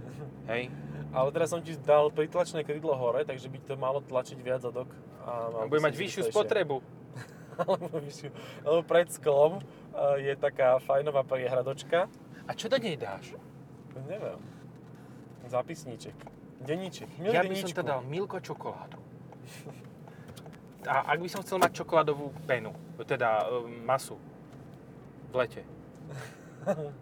Hej? 0.50 0.70
Ale 1.10 1.28
teraz 1.34 1.50
som 1.50 1.58
ti 1.58 1.74
dal 1.82 2.14
pritlačné 2.14 2.62
krydlo 2.62 2.94
hore, 2.94 3.26
takže 3.26 3.50
by 3.50 3.58
to 3.66 3.74
malo 3.74 3.98
tlačiť 4.02 4.38
viac 4.38 4.62
zadok. 4.62 4.90
A 5.26 5.66
by 5.66 5.70
Bude 5.70 5.82
mať 5.82 5.98
vyššiu 5.98 6.22
spotrebu. 6.30 6.78
Alebo 7.62 7.98
vyššiu. 7.98 8.30
Lebo 8.62 8.80
pred 8.86 9.10
sklom 9.10 9.58
eh, 9.58 10.30
je 10.30 10.34
taká 10.38 10.78
fajnová 10.78 11.26
priehradočka. 11.26 12.06
A 12.46 12.50
čo 12.54 12.70
do 12.70 12.78
nej 12.78 12.94
dáš? 12.94 13.34
Neviem. 14.04 14.38
Zapisníček. 15.48 16.14
Deníček. 16.60 17.08
Milý 17.16 17.32
ja 17.32 17.40
by 17.40 17.56
som 17.56 17.70
deníčku. 17.70 17.78
to 17.78 17.82
dal 17.82 18.00
Milko 18.04 18.36
čokoládu. 18.42 18.98
A 20.86 21.14
ak 21.14 21.18
by 21.18 21.28
som 21.30 21.42
chcel 21.42 21.58
mať 21.58 21.82
čokoládovú 21.82 22.30
penu, 22.46 22.70
teda 23.02 23.48
um, 23.48 23.66
masu 23.86 24.18
v 25.32 25.34
lete. 25.40 25.62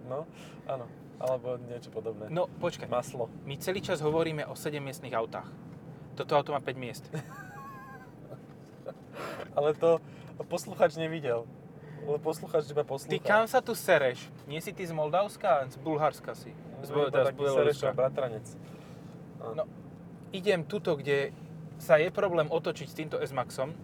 No, 0.04 0.28
áno. 0.68 0.84
Alebo 1.16 1.56
niečo 1.56 1.88
podobné. 1.88 2.28
No 2.28 2.44
počkaj, 2.60 2.84
Maslo. 2.84 3.32
my 3.48 3.56
celý 3.56 3.80
čas 3.80 3.96
hovoríme 4.04 4.44
o 4.44 4.52
7-miestných 4.52 5.16
autách. 5.16 5.48
Toto 6.12 6.36
auto 6.36 6.52
má 6.52 6.60
5 6.60 6.76
miest. 6.76 7.08
Ale 9.56 9.72
to 9.72 10.04
posluchač 10.52 11.00
nevidel. 11.00 11.48
Ale 12.04 12.20
posluchač 12.20 12.68
iba 12.68 12.84
Ty 12.84 12.88
poslúcha. 12.92 13.24
kam 13.24 13.48
sa 13.48 13.64
tu 13.64 13.72
sereš? 13.72 14.28
Nie 14.44 14.60
si 14.60 14.68
ty 14.76 14.84
z 14.84 14.92
Moldavska? 14.92 15.64
Z 15.72 15.80
Bulharska 15.80 16.36
si. 16.36 16.52
Z, 16.84 16.92
teda 17.10 17.32
z 17.32 17.36
Bieloruska. 17.36 17.90
Bratranec. 17.96 18.46
No, 19.40 19.64
idem 20.32 20.64
tuto, 20.64 20.96
kde 20.96 21.32
sa 21.80 21.98
je 22.00 22.08
problém 22.12 22.48
otočiť 22.48 22.86
s 22.88 22.94
týmto 22.96 23.16
S-Maxom, 23.20 23.74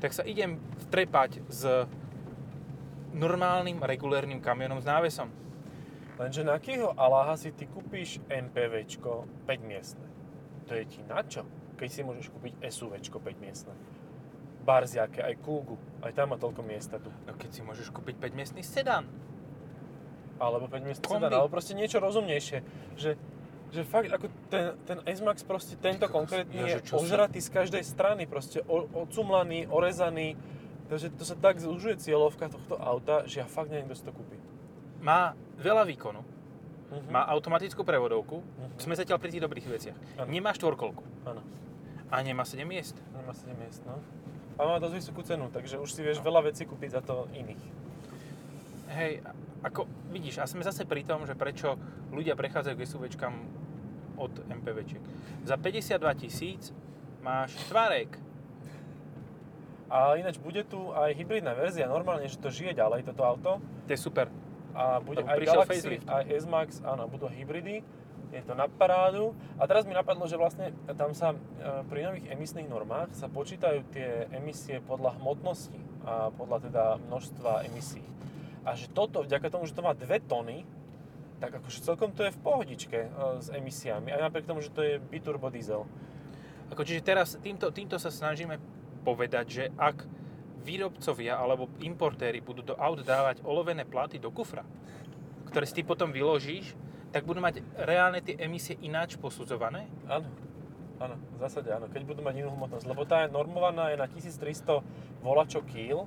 tak 0.00 0.16
sa 0.16 0.24
idem 0.24 0.56
vtrepať 0.88 1.44
s 1.48 1.88
normálnym, 3.12 3.82
regulérnym 3.82 4.40
kamionom 4.40 4.80
s 4.80 4.86
návesom. 4.86 5.28
Lenže 6.20 6.44
na 6.44 6.60
akého 6.60 6.92
Aláha 6.96 7.36
si 7.36 7.48
ty 7.52 7.64
kúpiš 7.64 8.20
NPVčko 8.28 9.24
5 9.48 9.60
miestne? 9.64 10.04
To 10.68 10.76
je 10.76 10.84
ti 10.84 11.00
na 11.08 11.24
čo? 11.24 11.48
Keď 11.80 11.88
si 11.88 12.00
môžeš 12.04 12.28
kúpiť 12.28 12.60
SUVčko 12.60 13.18
5 13.24 13.40
miestne. 13.40 13.72
Barziake, 14.60 15.24
aj 15.24 15.40
Kugu, 15.40 15.80
aj 16.04 16.12
tam 16.12 16.32
má 16.32 16.36
toľko 16.36 16.60
miesta 16.60 17.00
tu. 17.00 17.08
No 17.24 17.32
keď 17.32 17.50
si 17.50 17.60
môžeš 17.64 17.88
kúpiť 17.88 18.20
5-miestný 18.20 18.60
sedán. 18.60 19.08
Alebo 20.40 20.66
5 20.66 20.80
miestne 20.82 21.04
Kombi. 21.04 21.20
sedan, 21.20 21.30
alebo 21.30 21.50
proste 21.50 21.72
niečo 21.72 21.98
rozumnejšie. 21.98 22.58
Že, 22.96 23.10
že 23.70 23.80
fakt, 23.84 24.08
ako 24.08 24.26
ten, 24.48 24.64
ten 24.82 24.98
S-Max 25.06 25.44
proste 25.44 25.76
tento 25.76 26.02
kokos, 26.02 26.16
konkrétny 26.26 26.56
ja, 26.58 26.66
je 26.72 26.76
čo 26.82 26.96
sa- 26.96 27.04
ožratý 27.04 27.38
z 27.38 27.50
každej 27.50 27.82
strany, 27.82 28.24
proste 28.24 28.64
o, 28.64 28.82
ocumlaný, 28.98 29.68
orezaný. 29.68 30.34
Takže 30.88 31.12
to 31.12 31.22
sa 31.22 31.36
tak 31.36 31.56
zužuje 31.56 31.94
cieľovka 31.98 32.48
tohto 32.48 32.74
auta, 32.74 33.22
že 33.22 33.38
ja 33.38 33.46
fakt 33.46 33.68
neviem, 33.68 33.86
kto 33.86 33.94
si 33.94 34.02
to 34.02 34.10
kúpi. 34.10 34.34
Má 34.98 35.32
veľa 35.56 35.84
výkonu, 35.86 36.24
Mhm. 36.90 37.06
má 37.08 37.22
automatickú 37.28 37.80
prevodovku, 37.80 38.40
Mhm. 38.40 38.80
sme 38.80 38.94
zatiaľ 38.94 39.16
pri 39.16 39.30
tých 39.30 39.40
dobrých 39.40 39.66
veciach. 39.68 39.98
Áno. 40.16 40.26
Nemá 40.26 40.50
štvorkolku 40.50 41.04
Áno. 41.22 41.44
a 42.08 42.16
nemá 42.18 42.42
7 42.42 42.66
miest. 42.66 42.98
Nemá 43.12 43.30
7 43.30 43.54
miest, 43.54 43.84
no. 43.84 44.00
A 44.56 44.66
má 44.66 44.76
dosť 44.76 44.94
vysokú 44.98 45.20
cenu, 45.22 45.46
takže 45.46 45.76
už 45.76 45.88
si 45.88 46.00
vieš 46.00 46.18
No. 46.18 46.26
veľa 46.26 46.50
vecí 46.50 46.64
kúpiť 46.64 46.90
za 46.90 47.00
to 47.00 47.30
iných. 47.30 47.62
Hej, 48.90 49.22
ako 49.60 49.84
vidíš, 50.08 50.40
a 50.40 50.48
sme 50.48 50.64
zase 50.64 50.88
pri 50.88 51.04
tom, 51.04 51.28
že 51.28 51.36
prečo 51.36 51.76
ľudia 52.10 52.32
prechádzajú 52.32 52.74
k 52.76 52.86
SUVčkám 52.88 53.34
od 54.16 54.32
MPVčiek. 54.48 55.00
Za 55.44 55.56
52 55.56 56.20
tisíc 56.20 56.72
máš 57.20 57.56
tvárek. 57.68 58.16
A 59.90 60.14
ináč 60.14 60.38
bude 60.38 60.62
tu 60.62 60.94
aj 60.94 61.12
hybridná 61.18 61.50
verzia, 61.52 61.90
normálne, 61.90 62.30
že 62.30 62.38
to 62.38 62.48
žije 62.48 62.78
ďalej, 62.78 63.10
toto 63.10 63.22
auto. 63.26 63.52
To 63.60 63.90
je 63.90 63.98
super. 63.98 64.30
A 64.70 65.02
bude 65.02 65.26
aj 65.26 65.36
Galaxy, 65.42 65.82
facelift. 65.82 66.06
aj 66.06 66.24
S-Max, 66.30 66.68
áno, 66.86 67.10
budú 67.10 67.26
hybridy. 67.26 67.82
Je 68.30 68.42
to 68.46 68.54
na 68.54 68.70
parádu. 68.70 69.34
A 69.58 69.66
teraz 69.66 69.82
mi 69.82 69.90
napadlo, 69.90 70.22
že 70.30 70.38
vlastne 70.38 70.70
tam 70.94 71.10
sa 71.10 71.34
e, 71.34 71.36
pri 71.90 72.06
nových 72.06 72.30
emisných 72.30 72.70
normách 72.70 73.10
sa 73.18 73.26
počítajú 73.26 73.82
tie 73.90 74.30
emisie 74.30 74.78
podľa 74.86 75.18
hmotnosti 75.18 75.74
a 76.06 76.30
podľa 76.30 76.70
teda 76.70 76.84
množstva 77.10 77.66
emisí. 77.66 77.98
A 78.64 78.76
že 78.76 78.92
toto, 78.92 79.24
vďaka 79.24 79.48
tomu, 79.48 79.64
že 79.64 79.72
to 79.72 79.84
má 79.84 79.96
2 79.96 80.06
tony, 80.28 80.68
tak 81.40 81.56
akože 81.56 81.80
celkom 81.80 82.12
to 82.12 82.28
je 82.28 82.36
v 82.36 82.40
pohodičke 82.44 82.98
e, 83.00 83.08
s 83.40 83.48
emisiami. 83.48 84.12
Aj 84.12 84.20
napriek 84.20 84.44
tomu, 84.44 84.60
že 84.60 84.68
to 84.68 84.84
je 84.84 85.00
biturbo 85.00 85.48
diesel. 85.48 85.88
Ako, 86.68 86.84
čiže 86.84 87.02
teraz 87.02 87.40
týmto, 87.40 87.72
týmto 87.72 87.96
sa 87.96 88.12
snažíme 88.12 88.60
povedať, 89.02 89.44
že 89.48 89.64
ak 89.80 90.04
výrobcovia 90.60 91.40
alebo 91.40 91.72
importéri 91.80 92.44
budú 92.44 92.60
do 92.60 92.76
aut 92.76 93.00
dávať 93.00 93.40
olovené 93.48 93.88
platy 93.88 94.20
do 94.20 94.28
kufra, 94.28 94.62
ktoré 95.48 95.64
si 95.64 95.80
ty 95.80 95.82
potom 95.82 96.12
vyložíš, 96.12 96.76
tak 97.10 97.26
budú 97.26 97.42
mať 97.42 97.64
reálne 97.74 98.22
tie 98.22 98.38
emisie 98.38 98.78
ináč 98.84 99.18
posudzované. 99.18 99.88
Áno, 100.06 100.28
áno, 101.02 101.16
v 101.18 101.38
zásade 101.42 101.72
áno, 101.74 101.90
keď 101.90 102.06
budú 102.06 102.20
mať 102.22 102.44
inú 102.44 102.54
hmotnosť, 102.54 102.86
lebo 102.86 103.02
tá 103.02 103.26
je 103.26 103.34
normovaná 103.34 103.90
je 103.90 103.98
na 103.98 104.06
1300 104.06 104.84
volačo 105.24 105.64
kýl 105.66 106.06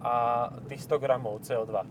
a 0.00 0.48
tých 0.68 0.84
100 0.84 1.02
gramov 1.02 1.44
CO2. 1.44 1.86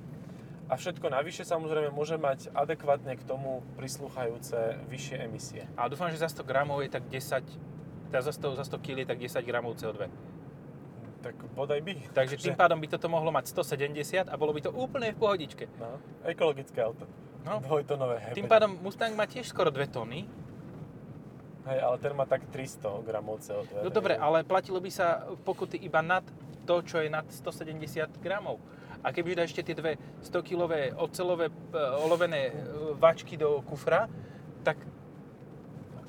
A 0.66 0.74
všetko 0.74 1.14
navyše 1.14 1.46
samozrejme 1.46 1.94
môže 1.94 2.18
mať 2.18 2.50
adekvátne 2.50 3.14
k 3.14 3.24
tomu 3.26 3.62
prislúchajúce 3.78 4.82
vyššie 4.90 5.18
emisie. 5.22 5.64
A 5.78 5.86
dúfam, 5.86 6.10
že 6.10 6.18
za 6.18 6.26
100 6.26 6.42
gramov 6.42 6.82
je 6.82 6.90
tak 6.90 7.06
10, 7.06 7.46
teda 8.10 8.22
za 8.26 8.34
100, 8.34 8.58
za 8.58 8.66
100 8.66 8.82
kg 8.82 8.98
je 9.06 9.08
tak 9.10 9.20
10 9.22 9.46
gramov 9.46 9.78
CO2. 9.78 10.10
Tak 11.22 11.38
bodaj 11.54 11.82
by. 11.86 11.94
Takže 12.14 12.38
tým 12.38 12.58
pádom 12.58 12.82
by 12.82 12.88
toto 12.98 13.10
mohlo 13.10 13.30
mať 13.30 13.54
170 13.54 14.30
a 14.30 14.36
bolo 14.38 14.54
by 14.58 14.62
to 14.66 14.72
úplne 14.74 15.14
v 15.14 15.18
pohodičke. 15.18 15.70
No, 15.78 16.02
ekologické 16.26 16.82
auto. 16.82 17.06
No. 17.46 17.62
Dvojtonové 17.62 18.18
hebe. 18.26 18.38
Tým 18.38 18.50
pádom 18.50 18.74
Mustang 18.82 19.14
má 19.14 19.30
tiež 19.30 19.46
skoro 19.46 19.70
2 19.70 19.86
tony. 19.90 20.26
Hej, 21.66 21.80
ale 21.82 21.96
ten 21.98 22.14
má 22.14 22.26
tak 22.30 22.46
300 22.50 23.06
gramov 23.06 23.42
CO2. 23.42 23.86
No 23.86 23.90
dobre, 23.90 24.18
ale 24.18 24.46
platilo 24.46 24.78
by 24.78 24.90
sa 24.90 25.26
pokuty 25.46 25.82
iba 25.82 26.02
nad 26.02 26.22
to, 26.66 26.82
čo 26.82 27.00
je 27.00 27.10
nad 27.10 27.26
170 27.30 28.20
gramov. 28.20 28.58
A 29.06 29.14
keby 29.14 29.38
dáš 29.38 29.54
ešte 29.54 29.70
tie 29.70 29.78
dve 29.78 30.02
100-kilové 30.26 30.98
ocelové 30.98 31.54
e, 31.54 31.54
olovené 32.02 32.50
e, 32.50 32.54
vačky 32.98 33.38
do 33.38 33.62
kufra, 33.62 34.10
tak 34.66 34.82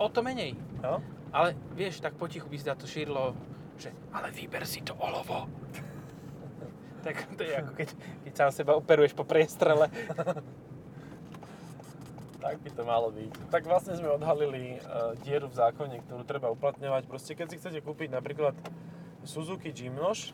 o 0.01 0.09
to 0.09 0.25
menej. 0.25 0.57
No? 0.81 1.05
Ale 1.29 1.53
vieš, 1.77 2.01
tak 2.01 2.17
potichu 2.17 2.49
by 2.49 2.57
sa 2.57 2.73
to 2.73 2.89
šírilo, 2.89 3.37
že 3.77 3.93
ale 4.17 4.33
vyber 4.33 4.65
si 4.65 4.81
to 4.81 4.97
olovo. 4.97 5.45
tak 7.05 7.21
to 7.37 7.45
je 7.45 7.53
ako 7.53 7.73
keď, 7.77 7.89
keď 8.25 8.33
sám 8.33 8.51
seba 8.57 8.73
operuješ 8.81 9.13
po 9.13 9.29
priestrele. 9.29 9.93
Tak 12.47 12.63
by 12.63 12.71
to 12.79 12.83
malo 12.87 13.11
byť. 13.11 13.51
Tak 13.51 13.67
vlastne 13.67 13.99
sme 13.99 14.07
odhalili 14.07 14.79
uh, 14.79 15.19
dieru 15.27 15.51
v 15.51 15.59
zákone, 15.59 15.99
ktorú 16.07 16.23
treba 16.23 16.47
uplatňovať. 16.55 17.11
Proste 17.11 17.35
keď 17.35 17.51
si 17.51 17.59
chcete 17.59 17.83
kúpiť 17.83 18.15
napríklad 18.15 18.55
Suzuki 19.27 19.75
Jimnoš, 19.75 20.31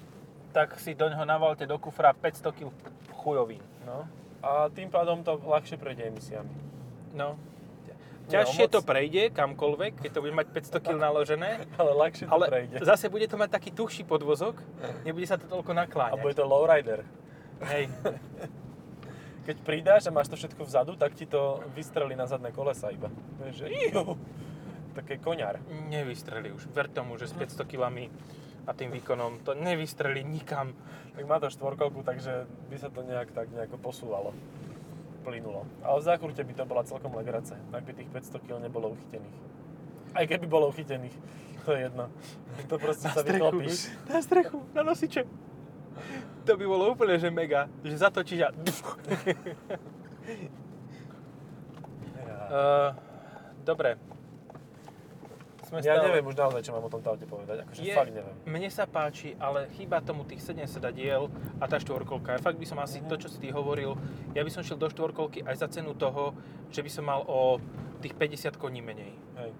tak 0.53 0.77
si 0.79 0.93
do 0.95 1.09
ňoho 1.09 1.25
navalte 1.25 1.65
do 1.67 1.77
kufra 1.81 2.13
500 2.13 2.53
kg 2.53 2.69
chujovín. 3.17 3.63
no, 3.89 4.05
a 4.43 4.69
tým 4.69 4.91
pádom 4.91 5.23
to 5.25 5.39
ľahšie 5.39 5.79
prejde 5.79 6.11
emisiami. 6.11 6.51
No. 7.15 7.39
Ťažšie 8.23 8.71
moc. 8.71 8.73
to 8.75 8.81
prejde 8.87 9.23
kamkoľvek, 9.35 9.99
keď 9.99 10.11
to 10.15 10.21
bude 10.23 10.35
mať 10.35 10.47
500 10.55 10.79
kg 10.79 10.97
naložené, 10.99 11.51
Ale 11.81 11.91
ľahšie 11.91 12.25
to 12.27 12.33
ale 12.33 12.47
prejde. 12.47 12.77
zase 12.83 13.11
bude 13.11 13.27
to 13.27 13.35
mať 13.35 13.51
taký 13.51 13.71
tuhší 13.75 14.07
podvozok, 14.07 14.63
nebude 15.03 15.27
sa 15.27 15.35
to 15.39 15.51
toľko 15.51 15.75
A 15.75 15.79
nakláňať. 15.85 16.23
bude 16.23 16.35
to 16.39 16.45
lowrider. 16.47 17.03
Hej, 17.67 17.91
Keď 19.47 19.57
pridáš 19.67 20.07
a 20.07 20.15
máš 20.15 20.31
to 20.31 20.39
všetko 20.39 20.63
vzadu, 20.63 20.95
tak 20.95 21.19
ti 21.19 21.27
to 21.27 21.67
vystrelí 21.75 22.15
na 22.15 22.31
zadné 22.31 22.55
kolesa 22.55 22.95
iba. 22.95 23.11
Vieš, 23.43 23.67
že 23.67 23.67
také 24.95 25.19
koňar. 25.19 25.59
nevystrelí 25.91 26.55
už. 26.55 26.71
Ver 26.71 26.87
tomu, 26.87 27.19
že 27.19 27.27
s 27.27 27.35
500 27.35 27.67
kg 27.67 27.91
a 28.67 28.71
tým 28.73 28.95
výkonom 28.95 29.43
to 29.43 29.55
nevystrelí 29.59 30.23
nikam. 30.23 30.75
Tak 31.13 31.25
má 31.27 31.37
to 31.43 31.51
štvorkolku, 31.51 32.03
takže 32.07 32.47
by 32.71 32.77
sa 32.79 32.89
to 32.89 33.03
nejak 33.03 33.35
tak 33.35 33.51
nejako 33.51 33.77
posúvalo. 33.79 34.31
Plynulo. 35.23 35.67
Ale 35.83 36.03
v 36.03 36.05
zákrute 36.05 36.43
by 36.43 36.55
to 36.55 36.65
bola 36.67 36.83
celkom 36.83 37.15
legrace, 37.15 37.55
ak 37.71 37.83
by 37.87 37.93
tých 37.95 38.11
500 38.11 38.43
kg 38.43 38.59
nebolo 38.59 38.91
uchytených. 38.95 39.37
Aj 40.13 40.25
keby 40.27 40.47
bolo 40.51 40.69
uchytených, 40.69 41.15
to 41.65 41.73
je 41.73 41.89
jedno. 41.89 42.11
To 42.69 42.75
proste 42.77 43.07
sa 43.09 43.23
vyklopíš. 43.23 43.89
na 44.11 44.21
strechu, 44.21 44.59
na 44.75 44.83
nosiče. 44.83 45.25
To 46.43 46.53
by 46.59 46.65
bolo 46.67 46.91
úplne, 46.91 47.17
že 47.23 47.31
mega. 47.31 47.71
Že 47.87 47.95
zatočíš 48.03 48.41
a... 48.43 48.51
Ja, 52.23 52.39
Uh, 52.53 52.91
dobre. 53.65 53.97
Sme 55.73 55.81
ja 55.81 55.97
stále- 55.97 56.05
neviem 56.07 56.27
už 56.27 56.37
naozaj, 56.37 56.61
čo 56.61 56.71
mám 56.71 56.85
o 56.85 56.91
tomto 56.91 57.09
aute 57.09 57.25
povedať. 57.25 57.65
Akože 57.65 57.81
Je- 57.81 57.97
fakt 57.97 58.13
neviem. 58.13 58.37
Mne 58.45 58.69
sa 58.69 58.85
páči, 58.85 59.33
ale 59.37 59.73
chýba 59.73 59.99
tomu 59.99 60.21
tých 60.23 60.45
7 60.45 60.69
sedadiel 60.69 61.33
a 61.57 61.65
tá 61.65 61.81
štvorkolka. 61.81 62.37
Ja 62.37 62.39
fakt 62.39 62.61
by 62.61 62.67
som 62.67 62.77
asi 62.77 63.01
Mhm. 63.01 63.09
to, 63.09 63.15
čo 63.17 63.29
si 63.29 63.41
ty 63.41 63.49
hovoril, 63.49 63.97
ja 64.31 64.45
by 64.45 64.51
som 64.53 64.61
šiel 64.61 64.77
do 64.77 64.87
štvorkolky 64.87 65.41
aj 65.41 65.57
za 65.57 65.69
cenu 65.71 65.95
toho, 65.95 66.37
že 66.69 66.85
by 66.85 66.91
som 66.93 67.05
mal 67.05 67.25
o 67.25 67.57
tých 67.99 68.13
50 68.13 68.55
koní 68.55 68.79
menej. 68.79 69.17
Hej. 69.35 69.51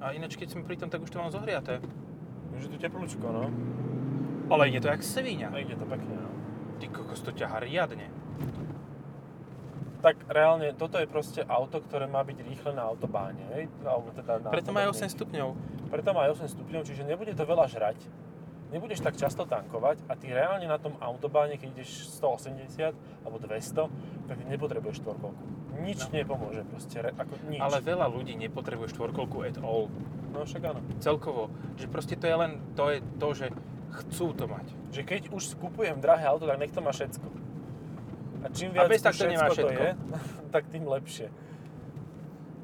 A 0.00 0.16
ináč, 0.16 0.34
keď 0.34 0.48
sme 0.50 0.64
pri 0.64 0.80
tom, 0.80 0.88
tak 0.88 1.04
už 1.04 1.12
to 1.12 1.20
mám 1.20 1.28
zohriaté. 1.28 1.76
Už 2.50 2.64
je 2.64 2.70
tu 2.72 2.78
teplúčko, 2.80 3.28
no. 3.28 3.52
Ale 4.48 4.66
ide 4.66 4.80
to 4.80 4.88
jak 4.88 5.04
svinia. 5.04 5.52
A 5.52 5.60
ide 5.60 5.76
to 5.76 5.84
pekne, 5.84 6.16
no. 6.16 6.32
Ty 6.80 6.88
kokos, 6.88 7.20
to 7.20 7.30
ťaha 7.30 7.60
riadne. 7.60 8.08
Tak 10.00 10.16
reálne, 10.32 10.72
toto 10.72 10.96
je 10.96 11.04
proste 11.04 11.44
auto, 11.44 11.84
ktoré 11.84 12.08
má 12.08 12.24
byť 12.24 12.38
rýchle 12.40 12.72
na 12.72 12.88
autobáne, 12.88 13.44
hej? 13.52 13.68
Alebo 13.84 14.08
teda 14.16 14.40
na 14.40 14.48
Preto 14.48 14.72
má 14.72 14.88
aj 14.88 14.96
podobných. 14.96 15.12
8 15.12 15.16
stupňov. 15.16 15.48
Preto 15.92 16.08
má 16.16 16.20
aj 16.24 16.30
8 16.40 16.54
stupňov, 16.56 16.82
čiže 16.88 17.02
nebude 17.04 17.32
to 17.36 17.44
veľa 17.44 17.68
žrať. 17.68 18.00
Nebudeš 18.70 19.02
tak 19.02 19.18
často 19.18 19.44
tankovať 19.44 20.06
a 20.06 20.14
ty 20.14 20.30
reálne 20.30 20.64
na 20.64 20.78
tom 20.78 20.94
autobáne, 21.02 21.58
keď 21.58 21.82
ideš 21.82 22.06
180 22.22 22.94
alebo 23.26 23.36
200, 23.42 23.90
tak 24.30 24.38
nepotrebuješ 24.46 25.02
štvorkolku. 25.02 25.42
Nič 25.82 26.06
No. 26.06 26.14
nepomôže 26.14 26.62
proste, 26.70 27.02
re, 27.02 27.10
ako 27.10 27.34
nič. 27.50 27.58
Ale 27.58 27.82
veľa 27.82 28.06
ľudí 28.06 28.38
nepotrebuje 28.38 28.94
štvorkolku 28.94 29.42
at 29.42 29.58
all. 29.58 29.90
No 30.30 30.46
však 30.46 30.62
áno. 30.70 30.80
Celkovo. 31.02 31.50
Že 31.82 31.86
proste 31.90 32.14
to 32.14 32.30
je 32.30 32.36
len 32.38 32.62
to, 32.78 32.94
je 32.94 32.98
to 33.18 33.28
že 33.34 33.46
chcú 33.90 34.38
to 34.38 34.46
mať. 34.46 34.66
Že 34.94 35.02
keď 35.02 35.22
už 35.34 35.42
skupujem 35.58 35.98
drahé 35.98 36.30
auto, 36.30 36.46
tak 36.46 36.62
nech 36.62 36.70
to 36.70 36.78
má 36.78 36.94
všetko. 36.94 37.26
A 38.40 38.48
čím 38.48 38.70
A 38.70 38.74
viac 38.74 38.88
bez 38.88 39.00
tu 39.00 39.06
tak 39.06 39.14
to 39.14 39.24
nemá 39.26 39.46
všetko 39.48 39.68
to 39.68 39.70
je, 39.74 39.90
tak 40.54 40.62
tým 40.68 40.84
lepšie. 40.84 41.28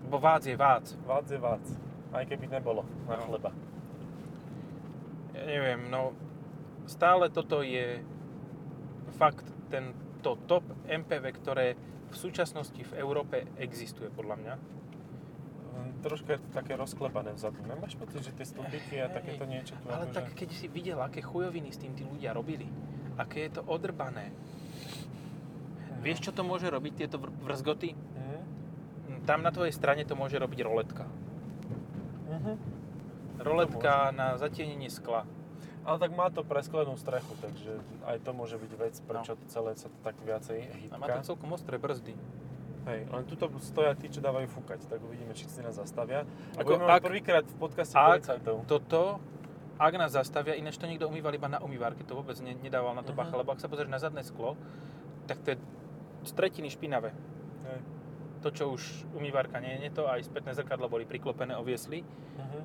Bo 0.07 0.17
vác 0.17 0.43
je 0.43 0.55
vác. 0.55 0.87
Vác 1.03 1.27
je 1.27 1.37
vác. 1.37 1.65
Aj 2.11 2.23
keby 2.23 2.49
nebolo 2.49 2.87
na 3.05 3.17
No. 3.17 3.25
chleba. 3.27 3.51
ja 5.33 5.43
neviem, 5.45 5.87
no 5.87 6.17
stále 6.87 7.29
toto 7.29 7.61
je 7.61 8.01
fakt 9.13 9.45
ten 9.69 9.93
to 10.21 10.39
top 10.47 10.65
MPV, 10.87 11.25
ktoré 11.35 11.67
v 12.07 12.17
súčasnosti 12.17 12.79
v 12.79 12.93
Európe 12.97 13.45
existuje 13.57 14.09
podľa 14.09 14.37
mňa. 14.39 14.55
Hm, 14.57 15.91
Troška 16.01 16.31
je 16.33 16.41
to 16.41 16.51
také 16.53 16.73
rozklepané 16.73 17.35
vzadu. 17.35 17.59
Nemáš 17.63 17.95
pocit, 17.95 18.23
že 18.23 18.33
tie 18.33 18.47
stĺpiky 18.47 18.97
a 18.97 19.07
Hej, 19.07 19.13
takéto 19.13 19.45
niečo 19.45 19.75
tu 19.75 19.87
Ale 19.87 20.07
akože... 20.07 20.15
tak 20.15 20.27
keď 20.33 20.49
si 20.51 20.67
videl, 20.67 20.99
aké 20.99 21.21
chujoviny 21.21 21.69
s 21.69 21.79
tým 21.79 21.93
tí 21.93 22.03
ľudia 22.03 22.33
robili, 22.33 22.65
aké 23.17 23.45
je 23.45 23.59
to 23.59 23.63
odrbané. 23.67 24.31
Vieš, 26.07 26.19
čo 26.21 26.31
to 26.31 26.41
môže 26.41 26.67
robiť, 26.67 26.93
tieto 26.97 27.19
vr- 27.19 27.35
vrzgoty? 27.41 27.93
Mhm. 27.93 29.27
Tam 29.27 29.43
na 29.43 29.51
tvojej 29.51 29.75
strane 29.75 30.03
to 30.03 30.15
môže 30.15 30.35
robiť 30.35 30.61
roletka. 30.63 31.05
Mhm. 32.29 32.53
Roletka 33.39 34.11
na 34.13 34.35
zatienenie 34.35 34.89
skla. 34.89 35.27
Ale 35.83 35.99
tak 35.99 36.11
má 36.11 36.27
to 36.29 36.43
presklenú 36.43 36.95
strechu, 36.97 37.31
takže 37.37 37.79
aj 38.03 38.19
to 38.21 38.31
môže 38.31 38.55
byť 38.55 38.73
vec, 38.73 38.95
prečo 39.01 39.35
to 39.35 39.45
celé 39.47 39.71
sa 39.75 39.87
to 39.87 39.99
tak 40.01 40.19
viacej 40.19 40.59
A 40.89 40.95
má 40.95 41.07
to 41.07 41.15
hýbka. 41.15 41.27
celkom 41.27 41.51
ostré 41.53 41.75
brzdy. 41.77 42.15
Hej, 42.87 43.01
len 43.05 43.23
tuto 43.25 43.51
stoja 43.61 43.95
tí, 43.95 44.07
čo 44.07 44.19
dávajú 44.19 44.47
fúkať, 44.49 44.83
tak 44.85 44.99
uvidíme, 45.01 45.31
či 45.31 45.43
si 45.45 45.59
nás 45.59 45.75
zastavia. 45.75 46.23
A 46.55 46.63
Ako 46.63 46.79
ak- 46.81 47.03
prvýkrát 47.05 47.43
v 47.45 47.57
podcaste 47.57 47.95
ak- 47.95 48.23
policajtov. 48.23 48.57
Toto, 48.65 49.19
ak 49.77 49.93
nás 49.93 50.11
zastavia, 50.13 50.55
ináč 50.55 50.75
to 50.75 50.87
niekto 50.87 51.05
umýval 51.05 51.31
iba 51.33 51.47
na 51.49 51.59
umývárke, 51.59 52.03
to 52.03 52.15
vôbec 52.15 52.35
ne, 52.41 52.55
nedával 52.57 52.91
na 52.93 53.03
to 53.03 53.11
Mhm. 53.11 53.19
bacha, 53.19 53.35
lebo 53.37 53.51
ak 53.51 53.59
sa 53.59 53.67
pozrieš 53.67 53.87
na 53.89 53.99
zadné 53.99 54.23
sklo, 54.23 54.55
tak 55.27 55.39
to 55.41 55.51
je 55.51 55.57
tretiny 56.31 56.67
špinavé. 56.67 57.11
Hej. 57.65 57.81
To, 58.39 58.49
čo 58.49 58.65
už 58.71 58.83
umývárka 59.13 59.59
nie 59.59 59.75
je 59.81 59.91
to, 59.93 60.05
aj 60.05 60.23
spätné 60.23 60.53
zrkadla 60.53 60.87
boli 60.87 61.03
priklopené, 61.03 61.53
oviesli, 61.53 62.03
Mhm. 62.37 62.61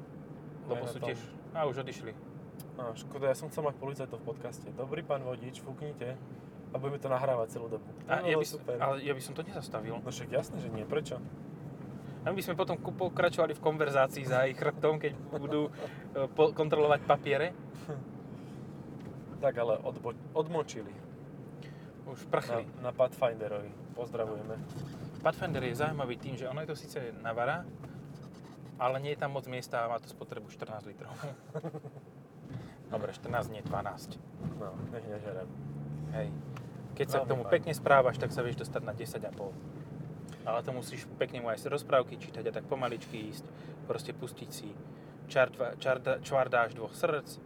lebo 0.68 0.84
sú 0.86 1.00
tiež... 1.00 1.18
A 1.52 1.66
už 1.66 1.80
odišli. 1.80 2.14
Á, 2.74 2.94
škoda, 2.94 3.28
ja 3.28 3.36
som 3.36 3.48
chcel 3.48 3.64
mať 3.64 3.76
policajtov 3.76 4.18
v 4.18 4.26
podcaste. 4.26 4.68
Dobrý 4.72 5.02
pán 5.02 5.20
vodič, 5.20 5.60
fúknite 5.60 6.16
a 6.70 6.76
budeme 6.76 6.98
to 6.98 7.08
nahrávať 7.08 7.48
celú 7.52 7.68
dobu. 7.68 7.84
A 8.06 8.18
To 8.18 8.26
ja 8.26 8.34
bolo 8.34 8.40
by, 8.40 8.48
super. 8.48 8.76
ale 8.78 8.96
ja 9.02 9.12
by 9.12 9.20
som 9.20 9.34
to 9.34 9.44
nezastavil. 9.44 9.96
No 9.96 10.08
však 10.08 10.30
jasné, 10.30 10.58
že 10.58 10.70
nie. 10.70 10.86
Prečo? 10.86 11.20
A 12.22 12.26
my 12.26 12.34
by 12.34 12.44
sme 12.44 12.54
potom 12.54 12.78
pokračovali 12.78 13.52
v 13.52 13.60
konverzácii 13.60 14.24
za 14.24 14.46
ich 14.46 14.56
chrbtom, 14.56 14.96
keď 14.96 15.12
budú 15.34 15.68
e, 15.68 15.72
kontrolovať 16.54 17.02
papiere. 17.04 17.52
Tak 19.42 19.54
ale 19.58 19.74
odbo- 19.80 20.14
odmočili 20.32 20.94
Už 22.04 22.20
na, 22.22 22.30
prchli. 22.30 22.64
na 22.82 22.92
Pathfinderovi. 22.92 23.72
Pozdravujeme. 23.94 24.56
Pathfinder 25.22 25.64
je 25.64 25.76
zaujímavý 25.76 26.18
tým, 26.18 26.34
že 26.36 26.50
ono 26.50 26.62
je 26.62 26.68
to 26.68 26.76
síce 26.76 26.98
navara, 27.22 27.62
ale 28.80 28.98
nie 29.00 29.14
je 29.14 29.20
tam 29.20 29.32
moc 29.32 29.46
miesta 29.46 29.86
a 29.86 29.90
má 29.90 30.02
to 30.02 30.10
spotrebu 30.10 30.50
14 30.50 30.82
litrov. 30.88 31.14
Dobre, 32.92 33.14
14 33.14 33.48
nie 33.50 33.62
12. 33.62 34.18
No, 34.58 34.74
nech 34.90 35.06
nežerem. 35.06 35.48
Hej. 36.12 36.28
Keď 36.92 37.08
sa 37.08 37.18
k 37.18 37.20
Veľmi 37.20 37.30
tomu 37.30 37.44
fajn. 37.46 37.54
pekne 37.54 37.72
správaš, 37.72 38.16
tak 38.18 38.32
sa 38.32 38.42
vieš 38.42 38.60
dostať 38.60 38.82
na 38.84 38.92
10,5. 38.92 39.32
Ale 40.42 40.60
to 40.60 40.72
musíš 40.74 41.06
pekne 41.16 41.40
mu 41.40 41.48
aj 41.48 41.64
rozprávky 41.64 42.18
čítať 42.18 42.44
a 42.44 42.52
tak 42.52 42.66
pomaličky 42.66 43.30
ísť. 43.30 43.46
Proste 43.86 44.12
pustiť 44.12 44.50
si 44.50 44.74
čar, 45.30 45.48
dva- 45.48 45.78
čar, 45.78 46.02
čvardáš 46.20 46.74
dvoch 46.74 46.92
srdc 46.92 47.38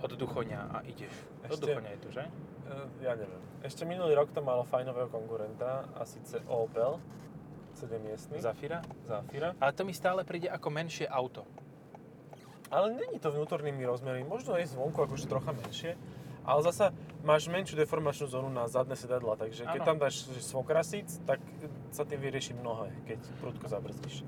od 0.00 0.10
duchoňa 0.10 0.60
a 0.72 0.78
ideš. 0.82 1.12
Ešte- 1.44 1.62
duchoňa 1.68 1.90
je 1.94 2.00
tu, 2.00 2.08
že? 2.10 2.24
E, 2.72 3.04
Ja 3.04 3.12
neviem. 3.14 3.40
Ešte 3.62 3.86
minulý 3.86 4.16
rok 4.18 4.34
to 4.34 4.42
malo 4.42 4.66
fajnového 4.66 5.06
konkurenta 5.06 5.86
a 5.94 6.02
síce 6.02 6.42
Opel 6.50 6.98
7 7.78 8.00
miestny. 8.02 8.40
Zafira. 8.42 8.82
Zafira. 9.06 9.54
Ale 9.56 9.72
to 9.72 9.82
mi 9.86 9.94
stále 9.94 10.26
príde 10.26 10.50
ako 10.50 10.68
menšie 10.68 11.06
auto. 11.08 11.46
Ale 12.72 12.96
není 12.96 13.20
to 13.20 13.28
vnútornými 13.28 13.84
rozmermi. 13.84 14.24
Možno 14.24 14.56
je 14.56 14.64
zvonku 14.64 14.96
akože 15.04 15.28
trocha 15.28 15.52
menšie. 15.52 15.94
Ale 16.42 16.58
zasa 16.66 16.90
máš 17.22 17.46
menšiu 17.46 17.78
deformačnú 17.78 18.26
zónu 18.26 18.50
na 18.50 18.66
zadné 18.66 18.98
sedadla, 18.98 19.38
takže 19.38 19.62
keď 19.62 19.80
tam 19.86 19.94
dáš 20.02 20.26
svokrasic, 20.42 21.06
tak 21.22 21.38
sa 21.94 22.02
tým 22.02 22.18
vyrieši 22.18 22.58
mnohé, 22.58 22.90
keď 23.06 23.22
prudko 23.38 23.70
zabrzdíš. 23.70 24.26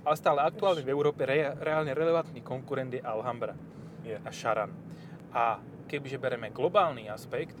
Ale 0.00 0.16
stále 0.16 0.40
aktuálne 0.40 0.80
v 0.80 0.90
Európe 0.90 1.28
re, 1.28 1.52
reálne 1.60 1.92
relevantný 1.92 2.40
konkurent 2.40 2.88
je 2.88 3.04
Alhambra 3.04 3.52
Je. 4.00 4.16
a 4.16 4.30
Charan. 4.32 4.72
A 5.36 5.60
kebyže 5.92 6.16
bereme 6.16 6.48
globálny 6.48 7.12
aspekt, 7.12 7.54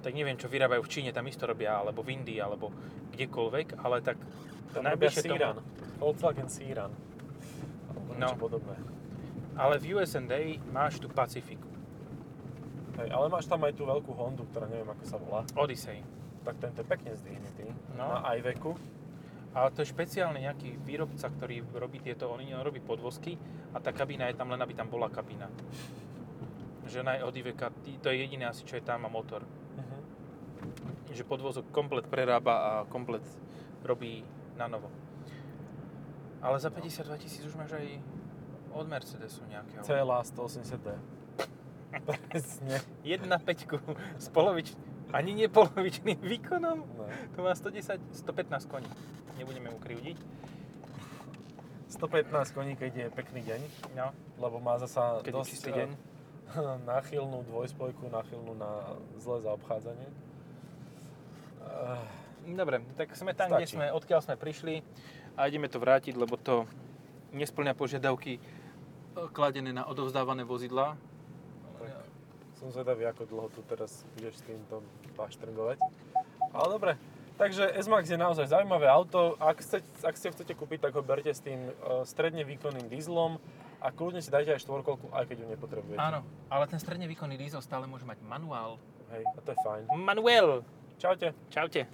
tak 0.00 0.12
neviem, 0.12 0.36
čo 0.36 0.50
vyrábajú 0.50 0.82
v 0.84 0.92
Číne, 0.92 1.10
tam 1.12 1.26
isto 1.28 1.44
robia, 1.44 1.76
alebo 1.76 2.04
v 2.04 2.16
Indii, 2.16 2.40
alebo 2.40 2.72
kdekoľvek, 3.16 3.80
ale 3.80 4.02
tak 4.04 4.16
to 4.74 4.84
najbližšie 4.84 5.22
Síran. 5.24 5.60
tomu... 5.60 5.62
Volkswagen 5.96 6.48
Síran. 6.52 6.92
No. 8.16 8.32
podobné. 8.36 8.76
Ale 9.56 9.76
v 9.76 9.96
USA 9.96 10.20
máš 10.72 11.00
tu 11.00 11.08
Pacifiku, 11.08 11.68
Hej, 12.96 13.12
ale 13.12 13.28
máš 13.28 13.44
tam 13.44 13.60
aj 13.60 13.76
tú 13.76 13.84
veľkú 13.84 14.08
Hondu, 14.16 14.48
ktorá 14.48 14.64
neviem 14.72 14.88
ako 14.88 15.04
sa 15.04 15.16
volá. 15.20 15.44
Odyssey. 15.52 16.00
Tak 16.48 16.56
tento 16.56 16.80
je 16.80 16.88
pekne 16.88 17.12
zdvihnutý. 17.12 17.68
No. 17.92 18.08
Na 18.08 18.32
Iveku. 18.32 18.72
Ale 19.52 19.68
to 19.72 19.84
je 19.84 19.92
špeciálne 19.92 20.40
nejaký 20.40 20.80
výrobca, 20.84 21.28
ktorý 21.28 21.64
robí 21.76 22.00
tieto, 22.00 22.28
on 22.28 22.44
on 22.44 22.64
robí 22.64 22.80
podvozky 22.80 23.40
a 23.72 23.80
tá 23.80 23.88
kabína 23.88 24.28
je 24.28 24.36
tam 24.36 24.52
len, 24.52 24.60
aby 24.60 24.76
tam 24.76 24.88
bola 24.92 25.08
kabína. 25.08 25.48
Že 26.84 27.00
ona 27.04 27.12
je 27.16 27.22
od 27.24 27.34
Iveka, 27.36 27.72
to 28.04 28.12
je 28.12 28.20
jediné 28.20 28.44
asi, 28.48 28.68
čo 28.68 28.76
je 28.76 28.84
tam 28.84 29.08
a 29.08 29.10
motor. 29.12 29.44
Že 31.10 31.24
podvozok 31.24 31.66
komplet 31.70 32.06
prerába 32.10 32.54
a 32.54 32.70
komplet 32.90 33.22
robí 33.86 34.26
na 34.58 34.66
novo. 34.66 34.90
Ale 36.42 36.60
za 36.60 36.70
52 36.70 37.18
tisíc 37.18 37.42
už 37.46 37.54
máš 37.54 37.74
aj 37.74 37.86
od 38.76 38.86
Mercedesu 38.88 39.40
nejakého. 39.48 39.82
CLA 39.82 40.20
180D. 40.22 40.88
Presne. 42.30 42.76
1.5 43.02 44.20
s 44.20 44.28
polovič... 44.28 44.76
Ani 45.14 45.38
nie 45.38 45.46
polovičným 45.46 46.18
výkonom. 46.18 46.78
No. 46.82 47.06
To 47.06 47.38
má 47.46 47.54
110, 47.54 48.02
115 48.26 48.66
koní. 48.66 48.90
Nebudeme 49.38 49.70
mu 49.70 49.78
krivdiť. 49.78 50.18
115 51.88 52.50
koní, 52.50 52.74
keď 52.74 52.92
je 52.94 53.06
pekný 53.14 53.40
deň, 53.46 53.60
No, 53.94 54.10
lebo 54.42 54.58
má 54.58 54.74
zasa 54.82 55.22
keď 55.22 55.32
dosť 55.40 55.50
čistý 55.50 55.70
eh, 55.70 55.76
deň. 55.78 55.88
náchylnú 56.90 57.46
dvojspojku, 57.46 58.10
náchylnú 58.10 58.58
na 58.58 58.98
zlé 59.22 59.46
zaobchádzanie. 59.46 60.08
Eh, 61.66 62.26
Dobre, 62.46 62.78
tak 62.94 63.10
sme 63.18 63.34
tam, 63.34 63.50
kde 63.50 63.66
Stačí. 63.66 63.74
sme, 63.74 63.90
odkiaľ 63.90 64.22
sme 64.22 64.38
prišli 64.38 64.78
a 65.34 65.50
ideme 65.50 65.66
to 65.66 65.82
vrátiť, 65.82 66.14
lebo 66.14 66.38
to 66.38 66.62
nesplňa 67.34 67.74
požiadavky 67.74 68.38
e, 68.38 68.40
kladené 69.34 69.74
na 69.74 69.82
odovzdávané 69.82 70.46
vozidla. 70.46 70.94
Tak. 71.82 72.06
Som 72.62 72.70
zvedavý, 72.70 73.10
ako 73.10 73.26
dlho 73.26 73.48
tu 73.50 73.66
teraz 73.66 74.06
budeš 74.14 74.38
s 74.38 74.42
týmto 74.46 74.86
paštrngovať. 75.18 75.82
Ale 76.54 76.66
dobre, 76.70 76.92
takže 77.34 77.74
S-Max 77.82 78.06
je 78.06 78.16
naozaj 78.16 78.46
zaujímavé 78.46 78.86
auto. 78.86 79.34
Ak, 79.42 79.58
chce, 79.58 79.82
ak 80.06 80.14
si 80.14 80.30
ho 80.30 80.32
chcete 80.32 80.54
kúpiť, 80.54 80.86
tak 80.86 80.94
ho 80.94 81.02
berte 81.02 81.34
s 81.34 81.42
tým 81.42 81.66
eh, 81.66 81.74
stredne 82.06 82.46
výkonným 82.46 82.86
dieslom 82.86 83.42
a 83.82 83.90
kľudne 83.90 84.22
si 84.22 84.30
dajte 84.30 84.54
aj 84.54 84.62
štvorkolku, 84.62 85.10
aj 85.10 85.26
keď 85.26 85.36
ju 85.42 85.46
nepotrebujete. 85.50 85.98
Áno, 85.98 86.22
ale 86.46 86.64
ten 86.70 86.78
stredne 86.78 87.10
výkonný 87.10 87.34
diesel 87.34 87.58
stále 87.58 87.90
môže 87.90 88.06
mať 88.06 88.22
manuál. 88.22 88.78
Hej, 89.10 89.26
a 89.34 89.38
to 89.42 89.50
je 89.50 89.58
fajn. 89.66 89.82
Manuel! 89.98 90.62
Čaute. 90.98 91.34
Čaute. 91.50 91.86